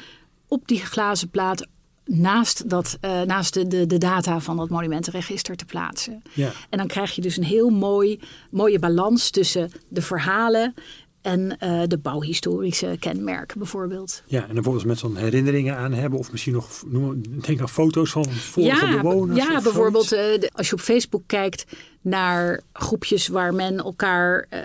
op 0.48 0.68
die 0.68 0.80
glazen 0.80 1.30
plaat 1.30 1.68
naast, 2.16 2.70
dat, 2.70 2.98
uh, 3.02 3.22
naast 3.22 3.54
de, 3.54 3.68
de, 3.68 3.86
de, 3.86 3.98
data 3.98 4.40
van 4.40 4.58
dat 4.58 4.70
monumentenregister 4.70 5.56
te 5.56 5.66
plaatsen. 5.66 6.22
Ja. 6.34 6.52
En 6.70 6.78
dan 6.78 6.88
krijg 6.88 7.16
je 7.16 7.22
dus 7.22 7.38
een 7.38 7.44
heel 7.44 7.70
mooi, 7.70 8.20
mooie 8.52 8.80
balans 8.80 9.30
tussen 9.30 9.72
de 9.88 10.02
verhalen 10.02 10.74
en 11.22 11.58
uh, 11.64 11.82
de 11.88 11.98
bouwhistorische 11.98 12.96
kenmerken 13.00 13.58
bijvoorbeeld. 13.58 14.24
Ja, 14.26 14.40
en 14.40 14.46
dan 14.46 14.54
bijvoorbeeld 14.54 14.86
met 14.86 14.98
zo'n 14.98 15.16
herinneringen 15.16 15.78
aan 15.78 15.94
hebben 15.94 16.20
of 16.20 16.32
misschien 16.32 16.54
nog, 16.54 16.84
noem, 16.88 17.22
denk 17.42 17.62
aan 17.62 17.70
foto's 17.70 18.12
van 18.12 18.26
vorige 18.26 18.86
ja, 18.86 19.02
bewoners. 19.02 19.48
Ja, 19.48 19.62
bijvoorbeeld 19.62 20.14
uh, 20.14 20.20
de, 20.20 20.50
als 20.54 20.70
je 20.70 20.74
op 20.74 20.82
Facebook 20.82 21.24
kijkt 21.26 21.66
naar 22.02 22.62
groepjes 22.74 23.28
waar 23.28 23.54
men 23.54 23.78
elkaar 23.78 24.48
uh, 24.54 24.60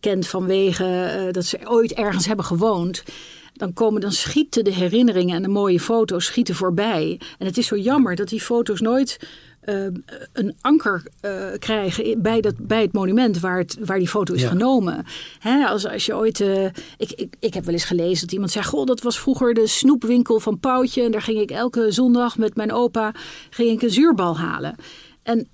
kent 0.00 0.26
vanwege 0.26 1.28
dat 1.30 1.44
ze 1.44 1.58
ooit 1.64 1.92
ergens 1.92 2.26
hebben 2.26 2.44
gewoond 2.44 3.02
dan, 3.58 3.72
komen, 3.72 4.00
dan 4.00 4.12
schieten 4.12 4.64
de 4.64 4.72
herinneringen 4.72 5.36
en 5.36 5.42
de 5.42 5.48
mooie 5.48 5.80
foto's 5.80 6.24
schieten 6.24 6.54
voorbij. 6.54 7.20
En 7.38 7.46
het 7.46 7.58
is 7.58 7.66
zo 7.66 7.76
jammer 7.76 8.16
dat 8.16 8.28
die 8.28 8.40
foto's 8.40 8.80
nooit 8.80 9.18
uh, 9.64 9.86
een 10.32 10.56
anker 10.60 11.02
uh, 11.22 11.46
krijgen 11.58 12.22
bij, 12.22 12.40
dat, 12.40 12.54
bij 12.58 12.82
het 12.82 12.92
monument 12.92 13.40
waar, 13.40 13.58
het, 13.58 13.76
waar 13.80 13.98
die 13.98 14.08
foto 14.08 14.34
is 14.34 14.42
Ja. 14.42 14.48
genomen. 14.48 15.04
Hè, 15.38 15.64
als, 15.66 15.86
als 15.86 16.06
je 16.06 16.16
ooit. 16.16 16.40
uh, 16.40 16.64
ik, 16.96 17.12
ik, 17.14 17.34
ik 17.38 17.54
heb 17.54 17.64
wel 17.64 17.74
eens 17.74 17.84
gelezen 17.84 18.20
dat 18.20 18.32
iemand 18.32 18.50
zei: 18.50 18.64
Goh, 18.64 18.86
dat 18.86 19.00
was 19.02 19.18
vroeger 19.18 19.54
de 19.54 19.66
snoepwinkel 19.66 20.40
van 20.40 20.58
Poutje. 20.60 21.02
En 21.02 21.10
daar 21.10 21.22
ging 21.22 21.38
ik 21.40 21.50
elke 21.50 21.90
zondag 21.90 22.38
met 22.38 22.56
mijn 22.56 22.72
opa 22.72 23.14
ging 23.50 23.70
ik 23.70 23.82
een 23.82 23.90
zuurbal 23.90 24.38
halen. 24.38 24.74
En 25.22 25.48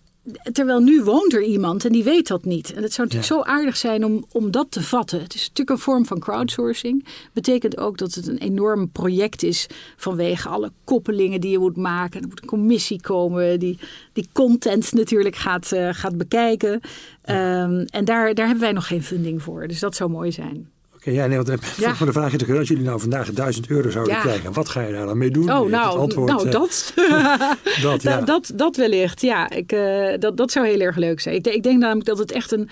Terwijl 0.53 0.81
nu 0.81 1.03
woont 1.03 1.33
er 1.33 1.43
iemand 1.43 1.85
en 1.85 1.93
die 1.93 2.05
weet 2.05 2.29
dat 2.29 2.45
niet. 2.45 2.73
En 2.73 2.83
het 2.83 2.93
zou 2.93 3.09
natuurlijk 3.09 3.35
Ja. 3.35 3.45
zo 3.45 3.53
aardig 3.53 3.77
zijn 3.77 4.05
om, 4.05 4.25
om 4.33 4.51
dat 4.51 4.71
te 4.71 4.83
vatten. 4.83 5.23
Het 5.23 5.35
is 5.35 5.41
natuurlijk 5.41 5.71
een 5.71 5.83
vorm 5.85 6.07
van 6.07 6.19
crowdsourcing. 6.19 7.05
Betekent 7.33 7.77
ook 7.79 7.99
dat 7.99 8.15
het 8.15 8.27
een 8.27 8.39
enorm 8.39 8.91
project 8.91 9.43
is 9.43 9.67
vanwege 9.97 10.49
alle 10.49 10.73
koppelingen 10.85 11.41
die 11.41 11.51
je 11.51 11.59
moet 11.59 11.77
maken. 11.77 12.23
Er 12.23 12.29
moet 12.29 12.43
een 12.43 12.49
commissie 12.49 13.01
komen 13.01 13.61
die 13.61 13.79
die 14.13 14.29
content 14.33 14.93
natuurlijk 14.93 15.37
gaat, 15.37 15.73
uh, 15.73 15.89
gaat 15.93 16.17
bekijken. 16.17 16.73
Um, 16.73 17.85
en 17.85 18.05
daar, 18.05 18.35
daar 18.35 18.47
hebben 18.47 18.65
wij 18.65 18.73
nog 18.73 18.87
geen 18.87 19.03
funding 19.03 19.43
voor. 19.43 19.69
Dus 19.69 19.79
dat 19.81 19.97
zou 19.97 20.11
mooi 20.11 20.33
zijn. 20.33 20.73
Oké, 21.07 21.13
ja, 21.13 21.27
nee, 21.27 21.37
want 21.37 21.49
eh, 21.49 21.57
Ja. 21.79 21.95
voor 21.95 22.07
de 22.07 22.13
vraag 22.13 22.27
is 22.27 22.33
natuurlijk, 22.33 22.59
als 22.59 22.69
jullie 22.69 22.85
nou 22.85 23.01
vandaag 23.01 23.31
1000 23.33 23.69
euro 23.69 23.91
zouden 23.91 24.15
Ja. 24.15 24.21
krijgen, 24.21 24.53
wat 24.53 24.69
ga 24.69 24.81
je 24.81 24.93
daar 24.93 25.07
dan 25.07 25.19
mee 25.19 25.31
doen? 25.31 25.53
Oh, 25.53 25.69
nou, 25.71 25.99
antwoord, 25.99 26.31
nou 26.31 26.47
eh, 26.47 26.53
dat. 26.53 26.93
dat, 27.83 28.03
ja. 28.03 28.17
Dat, 28.17 28.27
dat, 28.27 28.53
dat 28.55 28.77
wellicht, 28.77 29.21
ja. 29.21 29.51
Ik, 29.51 29.73
eh, 29.73 30.13
dat, 30.19 30.37
dat 30.37 30.51
zou 30.51 30.67
heel 30.67 30.81
erg 30.81 30.97
leuk 30.97 31.21
zijn. 31.21 31.35
Ik, 31.35 31.45
denk- 31.45 31.57
ik 31.57 31.63
denk 31.63 31.79
namelijk 31.79 32.07
dat 32.07 32.19
het 32.19 32.33
echt 32.33 32.53
een 32.53 32.69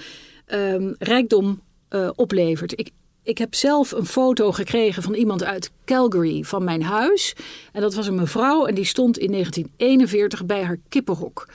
ehm, 0.46 0.92
rijkdom 0.98 1.60
eh, 1.88 2.10
oplevert. 2.14 2.78
Ik, 2.78 2.90
ik 3.22 3.38
heb 3.38 3.54
zelf 3.54 3.92
een 3.92 4.06
foto 4.06 4.52
gekregen 4.52 5.02
van 5.02 5.14
iemand 5.14 5.44
uit 5.44 5.70
Calgary 5.84 6.42
van 6.42 6.64
mijn 6.64 6.82
huis. 6.82 7.34
En 7.72 7.80
dat 7.80 7.94
was 7.94 8.06
een 8.06 8.14
mevrouw 8.14 8.66
en 8.66 8.74
die 8.74 8.84
stond 8.84 9.18
in 9.18 9.30
1941 9.30 10.46
bij 10.46 10.62
haar 10.62 10.76
kippenhok. 10.88 11.48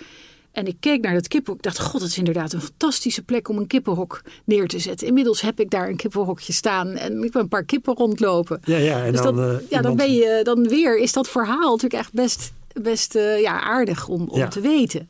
En 0.58 0.67
ik 0.67 0.76
keek 0.80 1.02
naar 1.02 1.13
dat 1.13 1.28
kippenhok. 1.28 1.58
Ik 1.58 1.63
dacht, 1.74 1.80
god, 1.80 2.02
dat 2.02 2.10
is 2.10 2.17
inderdaad 2.17 2.54
een 2.54 2.62
fantastische 2.62 3.24
plek 3.24 3.50
om 3.50 3.58
een 3.58 3.67
kippenhok 3.67 4.22
neer 4.46 4.67
te 4.67 4.80
zetten. 4.80 5.08
Inmiddels 5.08 5.41
heb 5.41 5.60
ik 5.60 5.70
daar 5.70 5.89
een 5.89 5.96
kippenhokje 5.96 6.54
staan 6.54 6.88
en 6.96 7.24
ik 7.24 7.32
ben 7.32 7.41
een 7.41 7.48
paar 7.48 7.63
kippen 7.63 7.96
rondlopen. 7.96 8.60
ja, 8.63 8.78
ja, 8.78 9.06
en 9.06 9.12
Dus 9.12 9.22
dan, 9.22 9.36
dat, 9.36 9.62
eh, 9.62 9.70
ja, 9.70 9.82
dan 9.82 9.96
ben 9.96 10.13
je 10.13 10.39
dan 10.43 10.67
weer, 10.67 10.98
is 11.00 11.13
dat 11.13 11.30
verhaal 11.30 11.70
natuurlijk 11.72 11.93
echt 12.02 12.13
best, 12.13 12.52
best 12.82 13.15
eh, 13.15 13.41
ja, 13.41 13.62
aardig 13.62 14.08
om, 14.08 14.28
om 14.28 14.38
Ja. 14.38 14.48
te 14.48 14.62
weten. 14.62 15.10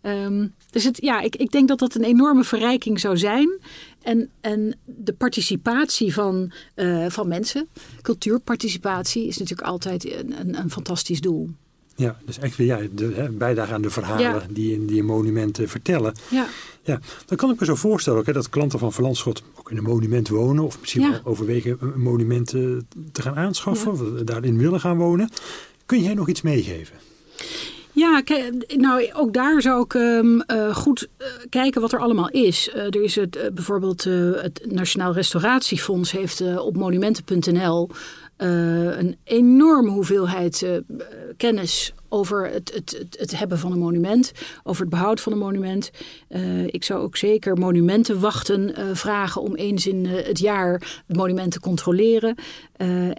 Ehm, 0.00 0.46
dus 0.70 0.84
het, 0.84 0.98
ja, 1.02 1.20
ik, 1.20 1.36
ik 1.36 1.50
denk 1.50 1.68
dat 1.68 1.78
dat 1.78 1.94
een 1.94 2.04
enorme 2.04 2.44
verrijking 2.44 3.00
zou 3.00 3.18
zijn. 3.18 3.58
En, 4.02 4.30
en 4.40 4.74
de 4.84 5.12
participatie 5.12 6.12
van, 6.14 6.52
eh, 6.74 7.06
van 7.08 7.28
mensen, 7.28 7.68
cultuurparticipatie, 8.02 9.26
is 9.26 9.38
natuurlijk 9.38 9.68
altijd 9.68 10.12
een, 10.12 10.40
een, 10.40 10.58
een 10.58 10.70
fantastisch 10.70 11.20
doel. 11.20 11.48
Ja, 12.00 12.16
dus 12.24 12.38
echt 12.38 12.56
weer 12.56 12.66
ja, 12.66 12.78
de, 12.94 13.12
hè, 13.14 13.28
bijdrage 13.30 13.72
aan 13.72 13.82
de 13.82 13.90
verhalen 13.90 14.20
Ja. 14.22 14.42
die, 14.50 14.72
in, 14.74 14.86
die 14.86 14.96
in 14.96 15.04
monumenten 15.04 15.68
vertellen. 15.68 16.14
Ja, 16.30 16.46
Ja, 16.82 17.00
dan 17.26 17.36
kan 17.36 17.50
ik 17.50 17.60
me 17.60 17.66
zo 17.66 17.74
voorstellen 17.74 18.18
ook, 18.18 18.26
hè, 18.26 18.32
dat 18.32 18.48
klanten 18.48 18.78
van 18.78 18.92
Verlandschot 18.92 19.42
ook 19.58 19.70
in 19.70 19.76
een 19.76 19.82
monument 19.82 20.28
wonen. 20.28 20.64
Of 20.64 20.80
misschien 20.80 21.02
Ja. 21.02 21.10
wel 21.10 21.20
overwegen 21.24 21.76
een 21.80 22.00
monument 22.00 22.54
eh, 22.54 22.60
te 23.12 23.22
gaan 23.22 23.36
aanschaffen. 23.36 23.92
Of 23.92 24.00
daarin 24.24 24.58
willen 24.58 24.80
gaan 24.80 24.96
wonen. 24.96 25.30
Kun 25.86 26.02
jij 26.02 26.14
nog 26.14 26.28
iets 26.28 26.42
meegeven? 26.42 26.96
Ja, 27.92 28.22
nou 28.76 29.10
ook 29.14 29.32
daar 29.32 29.62
zou 29.62 29.82
ik 29.84 29.94
ehm, 29.94 30.40
eh, 30.40 30.74
goed 30.74 31.08
eh, 31.16 31.26
kijken 31.48 31.80
wat 31.80 31.92
er 31.92 31.98
allemaal 31.98 32.28
is. 32.30 32.70
Er 32.74 33.02
is 33.02 33.14
het, 33.16 33.50
bijvoorbeeld 33.54 34.04
het 34.04 34.60
Nationaal 34.68 35.12
Restauratiefonds 35.12 36.12
heeft 36.12 36.58
op 36.58 36.76
monumenten.nl 36.76 37.90
eh, 38.40 38.98
een 38.98 39.16
enorme 39.24 39.90
hoeveelheid 39.90 40.62
eh, 40.62 40.70
kennis 41.36 41.94
over 42.08 42.50
het, 42.50 42.72
het, 42.74 43.16
het, 43.18 43.38
hebben 43.38 43.58
van 43.58 43.72
een 43.72 43.78
monument, 43.78 44.32
over 44.62 44.80
het 44.80 44.90
behoud 44.90 45.20
van 45.20 45.32
een 45.32 45.38
monument. 45.38 45.90
Eh, 46.28 46.66
ik 46.66 46.84
zou 46.84 47.00
ook 47.00 47.16
zeker 47.16 47.56
monumentenwachten 47.56 48.74
vragen 48.96 49.42
om 49.42 49.54
eens 49.54 49.86
in 49.86 50.06
het 50.06 50.38
jaar 50.38 51.02
het 51.06 51.16
monument 51.16 51.52
te 51.52 51.60
controleren. 51.60 52.34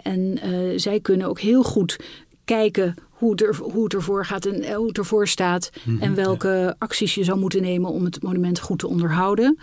En 0.02 0.38
zij 0.76 1.00
kunnen 1.00 1.26
ook 1.26 1.40
heel 1.40 1.62
goed 1.62 1.96
kijken 2.44 2.94
hoe 3.10 3.30
het, 3.30 3.42
er, 3.42 3.56
hoe 3.56 3.84
het 3.84 3.94
ervoor 3.94 4.24
gaat 4.24 4.46
en 4.46 4.74
hoe 4.74 4.86
het 4.86 4.98
ervoor 4.98 5.28
staat. 5.28 5.70
en 6.00 6.14
welke 6.14 6.74
acties 6.78 7.14
je 7.14 7.24
zou 7.24 7.38
moeten 7.38 7.62
nemen 7.62 7.90
om 7.90 8.04
het 8.04 8.22
monument 8.22 8.58
goed 8.60 8.78
te 8.78 8.88
onderhouden. 8.88 9.58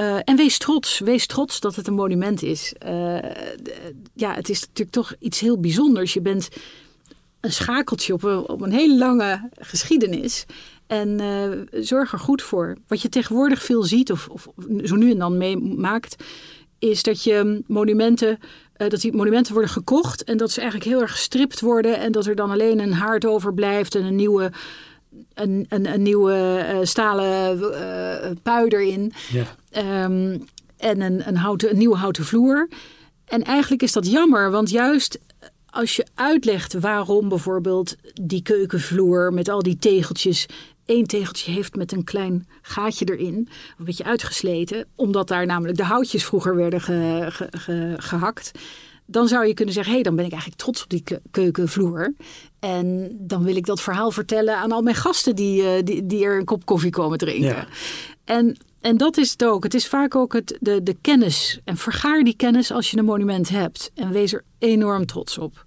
Eh, 0.00 0.16
en 0.24 0.36
wees 0.36 0.58
trots. 0.58 0.98
Wees 0.98 1.26
trots 1.26 1.60
dat 1.60 1.76
het 1.76 1.86
een 1.86 1.94
monument 1.94 2.42
is. 2.42 2.74
Eh, 2.78 3.18
ja, 4.14 4.34
het 4.34 4.48
is 4.48 4.60
natuurlijk 4.60 4.90
toch 4.90 5.14
iets 5.18 5.40
heel 5.40 5.60
bijzonders. 5.60 6.14
Je 6.14 6.20
bent 6.20 6.48
een 7.40 7.52
schakeltje 7.52 8.12
op 8.12 8.22
een, 8.22 8.48
op 8.48 8.60
een 8.60 8.72
hele 8.72 8.98
lange 8.98 9.48
geschiedenis. 9.58 10.44
En 10.86 11.20
eh, 11.20 11.82
zorg 11.82 12.12
er 12.12 12.18
goed 12.18 12.42
voor. 12.42 12.76
Wat 12.86 13.02
je 13.02 13.08
tegenwoordig 13.08 13.62
veel 13.62 13.82
ziet, 13.82 14.12
of, 14.12 14.28
of 14.28 14.48
zo 14.84 14.94
nu 14.96 15.10
en 15.10 15.18
dan 15.18 15.38
meemaakt, 15.38 16.24
is 16.78 17.02
dat 17.02 17.22
je 17.22 17.62
monumenten. 17.66 18.38
dat 18.76 19.00
die 19.00 19.12
monumenten 19.12 19.52
worden 19.52 19.70
gekocht 19.70 20.24
en 20.24 20.36
dat 20.36 20.50
ze 20.50 20.60
eigenlijk 20.60 20.90
heel 20.90 21.00
erg 21.00 21.12
gestript 21.12 21.60
worden. 21.60 21.98
En 21.98 22.12
dat 22.12 22.26
er 22.26 22.34
dan 22.34 22.50
alleen 22.50 22.78
een 22.78 22.92
haard 22.92 23.26
overblijft 23.26 23.94
en 23.94 24.04
een 24.04 24.16
nieuwe, 24.16 24.52
een, 25.40 25.66
een, 25.68 25.92
een 25.92 26.02
nieuwe 26.02 26.34
eh, 26.68 26.78
stalen 26.82 27.60
eh 27.74 28.30
pui 28.42 28.68
erin. 28.68 29.12
Ja, 29.32 29.44
Ehm, 29.70 30.38
en 30.76 31.00
een, 31.00 31.28
een, 31.28 31.36
houten, 31.36 31.70
een 31.70 31.78
nieuwe 31.78 31.96
houten 31.96 32.24
vloer. 32.24 32.68
En 33.24 33.42
eigenlijk 33.44 33.82
is 33.82 33.92
dat 33.92 34.10
jammer, 34.10 34.50
want 34.50 34.70
juist 34.70 35.18
als 35.70 35.96
je 35.96 36.06
uitlegt 36.14 36.72
waarom 36.74 37.28
bijvoorbeeld 37.28 37.96
die 38.22 38.42
keukenvloer 38.42 39.32
met 39.32 39.48
al 39.48 39.62
die 39.62 39.78
tegeltjes 39.78 40.46
één 40.84 41.06
tegeltje 41.06 41.52
heeft 41.52 41.74
met 41.76 41.92
een 41.92 42.04
klein 42.04 42.46
gaatje 42.62 43.04
erin, 43.04 43.48
een 43.78 43.84
beetje 43.84 44.04
uitgesleten, 44.04 44.86
omdat 44.94 45.28
daar 45.28 45.46
namelijk 45.46 45.76
de 45.76 45.84
houtjes 45.84 46.24
vroeger 46.24 46.56
werden 46.56 46.80
ge- 46.80 47.26
ge- 47.28 47.48
ge- 47.58 47.94
gehakt. 47.96 48.50
Dan 49.10 49.28
zou 49.28 49.46
je 49.46 49.54
kunnen 49.54 49.74
zeggen, 49.74 49.92
hé, 49.92 49.98
hey, 50.00 50.08
dan 50.08 50.16
ben 50.16 50.24
ik 50.24 50.30
eigenlijk 50.32 50.62
trots 50.62 50.82
op 50.82 50.88
die 50.88 51.02
ke- 51.02 51.20
keukenvloer. 51.30 52.14
En 52.60 53.16
dan 53.18 53.42
wil 53.44 53.56
ik 53.56 53.66
dat 53.66 53.80
verhaal 53.80 54.10
vertellen 54.10 54.56
aan 54.56 54.72
al 54.72 54.82
mijn 54.82 54.96
gasten 54.96 55.36
die, 55.36 55.62
eh, 55.62 55.84
die, 55.84 56.06
die 56.06 56.24
er 56.24 56.38
een 56.38 56.44
kop 56.44 56.64
koffie 56.66 56.90
komen 56.90 57.18
drinken. 57.18 57.48
Ja. 57.48 57.66
En, 58.24 58.56
en 58.80 58.96
dat 58.96 59.16
is 59.16 59.30
het 59.30 59.44
ook. 59.44 59.62
Het 59.62 59.74
is 59.74 59.86
vaak 59.88 60.14
ook 60.14 60.32
het, 60.32 60.56
de, 60.60 60.82
de 60.82 60.96
kennis. 61.00 61.60
En 61.64 61.76
vergaar 61.76 62.22
die 62.22 62.36
kennis 62.36 62.70
als 62.72 62.90
je 62.90 62.98
een 62.98 63.04
monument 63.04 63.48
hebt. 63.48 63.90
En 63.94 64.10
wees 64.10 64.32
er 64.32 64.44
enorm 64.58 65.06
trots 65.06 65.38
op. 65.38 65.64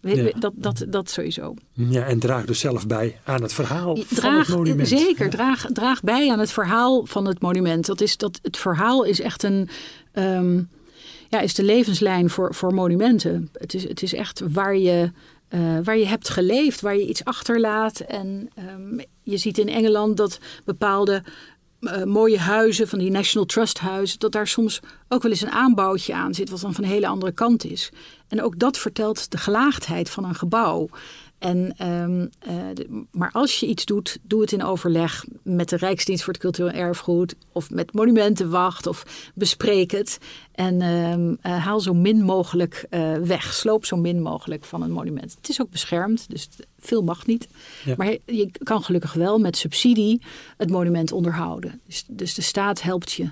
Ja. 0.00 0.30
dat, 0.38 0.52
dat, 0.56 0.84
dat 0.88 1.10
sowieso. 1.10 1.54
ja, 1.72 2.04
en 2.06 2.18
draag 2.18 2.44
dus 2.44 2.58
zelf 2.60 2.86
bij 2.86 3.18
aan 3.24 3.42
het 3.42 3.52
verhaal 3.52 3.96
van 3.96 4.16
Draag, 4.16 4.46
het 4.46 4.56
monument. 4.56 4.88
Zeker, 4.88 5.24
Ja. 5.24 5.30
draag, 5.30 5.66
draag 5.72 6.00
bij 6.02 6.30
aan 6.30 6.38
het 6.38 6.50
verhaal 6.50 7.06
van 7.06 7.26
het 7.26 7.40
monument. 7.40 7.86
Dat 7.86 8.00
is, 8.00 8.16
dat, 8.16 8.38
het 8.42 8.56
verhaal 8.56 9.04
is 9.04 9.20
echt 9.20 9.42
een, 9.42 9.68
ehm, 10.12 10.62
ja, 11.28 11.40
is 11.40 11.54
de 11.54 11.62
levenslijn 11.62 12.30
voor, 12.30 12.54
voor 12.54 12.74
monumenten. 12.74 13.48
Het 13.52 13.74
is, 13.74 13.88
het 13.88 14.02
is 14.02 14.14
echt 14.14 14.42
waar 14.52 14.76
je, 14.76 15.10
eh, 15.48 15.78
waar 15.84 15.98
je 15.98 16.06
hebt 16.06 16.28
geleefd, 16.28 16.80
waar 16.80 16.96
je 16.96 17.08
iets 17.08 17.24
achterlaat. 17.24 18.00
En 18.00 18.50
ehm, 18.54 18.98
je 19.22 19.36
ziet 19.36 19.58
in 19.58 19.68
Engeland 19.68 20.16
dat 20.16 20.38
bepaalde 20.64 21.22
eh, 21.80 22.02
mooie 22.02 22.38
huizen, 22.38 22.88
van 22.88 22.98
die 22.98 23.10
National 23.10 23.46
Trust 23.46 23.78
huizen, 23.78 24.18
dat 24.18 24.32
daar 24.32 24.46
soms 24.46 24.80
ook 25.08 25.22
wel 25.22 25.30
eens 25.30 25.40
een 25.40 25.50
aanbouwtje 25.50 26.14
aan 26.14 26.34
zit, 26.34 26.50
wat 26.50 26.60
dan 26.60 26.74
van 26.74 26.84
een 26.84 26.90
hele 26.90 27.06
andere 27.06 27.32
kant 27.32 27.64
is. 27.64 27.90
En 28.28 28.42
ook 28.42 28.58
dat 28.58 28.78
vertelt 28.78 29.30
de 29.30 29.38
gelaagdheid 29.38 30.10
van 30.10 30.24
een 30.24 30.34
gebouw. 30.34 30.88
En, 31.38 31.74
ehm, 31.76 32.26
eh, 32.38 32.54
de- 32.74 33.04
maar 33.10 33.30
als 33.32 33.60
je 33.60 33.66
iets 33.66 33.84
doet, 33.84 34.18
doe 34.22 34.40
het 34.40 34.52
in 34.52 34.62
overleg 34.64 35.24
met 35.42 35.68
de 35.68 35.76
Rijksdienst 35.76 36.24
voor 36.24 36.32
het 36.32 36.42
Cultureel 36.42 36.72
Erfgoed 36.80 37.34
of 37.52 37.70
met 37.70 37.92
Monumentenwacht 37.92 38.86
of 38.86 39.30
bespreek 39.34 39.90
het. 39.90 40.18
En 40.52 40.80
ehm, 40.80 41.34
eh, 41.40 41.64
haal 41.64 41.80
zo 41.80 41.94
min 41.94 42.22
mogelijk 42.22 42.86
eh, 42.90 43.14
weg. 43.16 43.52
Sloop 43.54 43.84
zo 43.84 43.96
min 43.96 44.22
mogelijk 44.22 44.64
van 44.64 44.82
een 44.82 44.90
monument. 44.92 45.34
Het 45.36 45.48
is 45.48 45.60
ook 45.60 45.70
beschermd, 45.70 46.30
dus 46.30 46.48
veel 46.78 47.02
mag 47.02 47.26
niet. 47.26 47.48
Ja. 47.84 47.94
Maar 47.96 48.16
je 48.26 48.50
kan 48.62 48.82
gelukkig 48.82 49.12
wel 49.12 49.38
met 49.38 49.56
subsidie 49.56 50.22
het 50.56 50.70
monument 50.70 51.12
onderhouden. 51.12 51.80
Dus, 51.86 52.04
dus 52.08 52.34
de 52.34 52.42
staat 52.42 52.82
helpt 52.82 53.12
je 53.12 53.30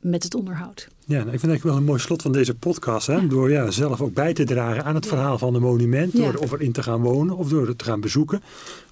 met 0.00 0.22
het 0.22 0.34
onderhoud. 0.34 0.88
Ja, 1.08 1.18
nou, 1.18 1.32
ik 1.32 1.40
vind 1.40 1.52
het 1.52 1.62
wel 1.62 1.76
een 1.76 1.84
mooi 1.84 2.00
slot 2.00 2.22
van 2.22 2.32
deze 2.32 2.54
podcast. 2.54 3.06
Hè? 3.06 3.26
Door 3.26 3.50
ja, 3.50 3.70
zelf 3.70 4.00
ook 4.00 4.14
bij 4.14 4.32
te 4.32 4.44
dragen 4.44 4.84
aan 4.84 4.94
het 4.94 5.06
verhaal 5.06 5.38
van 5.38 5.54
een 5.54 5.62
monument. 5.62 6.16
Door 6.16 6.34
of 6.34 6.52
erin 6.52 6.72
te 6.72 6.82
gaan 6.82 7.00
wonen 7.00 7.36
of 7.36 7.48
door 7.48 7.66
het 7.66 7.78
te 7.78 7.84
gaan 7.84 8.00
bezoeken. 8.00 8.42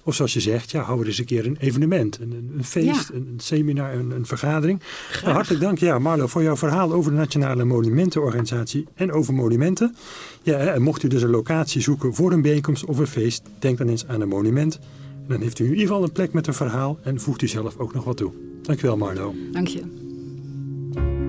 Of 0.03 0.15
zoals 0.15 0.33
je 0.33 0.39
zegt, 0.39 0.71
ja, 0.71 0.81
hou 0.81 1.01
er 1.01 1.07
eens 1.07 1.17
een 1.17 1.25
keer 1.25 1.45
een 1.45 1.57
evenement. 1.59 2.19
Een, 2.19 2.53
een 2.57 2.63
feest, 2.63 3.09
een, 3.09 3.27
een, 3.31 3.39
seminar, 3.39 3.93
een, 3.93 4.11
een 4.11 4.25
vergadering. 4.25 4.81
Nou, 5.21 5.33
hartelijk 5.33 5.61
dank 5.61 5.79
ja, 5.79 5.99
Marlo 5.99 6.27
voor 6.27 6.43
jouw 6.43 6.57
verhaal 6.57 6.93
over 6.93 7.11
de 7.11 7.17
Nationale 7.17 7.63
Monumentenorganisatie 7.63 8.87
en 8.93 9.11
over 9.11 9.33
monumenten. 9.33 9.95
Ja, 10.41 10.57
en 10.57 10.81
mocht 10.81 11.03
u 11.03 11.07
dus 11.07 11.21
een 11.21 11.29
locatie 11.29 11.81
zoeken 11.81 12.13
voor 12.13 12.31
een 12.31 12.41
bijeenkomst 12.41 12.85
of 12.85 12.97
een 12.97 13.07
feest, 13.07 13.41
denk 13.59 13.77
dan 13.77 13.89
eens 13.89 14.07
aan 14.07 14.21
een 14.21 14.27
monument. 14.27 14.79
En 15.21 15.27
dan 15.27 15.41
heeft 15.41 15.59
u 15.59 15.63
in 15.63 15.71
ieder 15.71 15.87
geval 15.87 16.03
een 16.03 16.11
plek 16.11 16.33
met 16.33 16.47
een 16.47 16.53
verhaal 16.53 16.99
en 17.03 17.19
voegt 17.19 17.41
u 17.41 17.47
zelf 17.47 17.77
ook 17.77 17.93
nog 17.93 18.03
wat 18.03 18.17
toe. 18.17 18.31
Dankjewel 18.61 18.97
Marlo. 18.97 19.33
Dank 19.51 19.67
je. 19.67 20.04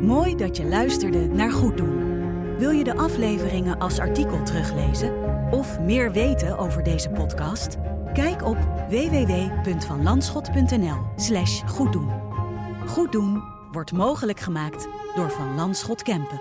Mooi 0.06 0.36
dat 0.36 0.56
je 0.56 0.64
luisterde 0.64 1.26
naar 1.26 1.52
Goed 1.52 1.76
Doen. 1.76 1.98
Wil 2.58 2.70
je 2.70 2.84
de 2.84 2.96
afleveringen 2.96 3.78
als 3.78 3.98
artikel 3.98 4.42
teruglezen 4.42 5.12
of 5.50 5.80
meer 5.80 6.12
weten 6.12 6.58
over 6.58 6.82
deze 6.82 7.08
podcast? 7.08 7.76
Kijk 8.12 8.44
op 8.44 8.56
www.vanlandschot.nl/slash 8.88 11.62
goeddoen. 11.66 12.10
Goed 12.86 13.12
doen 13.12 13.42
wordt 13.72 13.92
mogelijk 13.92 14.40
gemaakt 14.40 14.88
door 15.14 15.30
Van 15.30 15.54
Landschot 15.54 16.02
Kempen. 16.02 16.40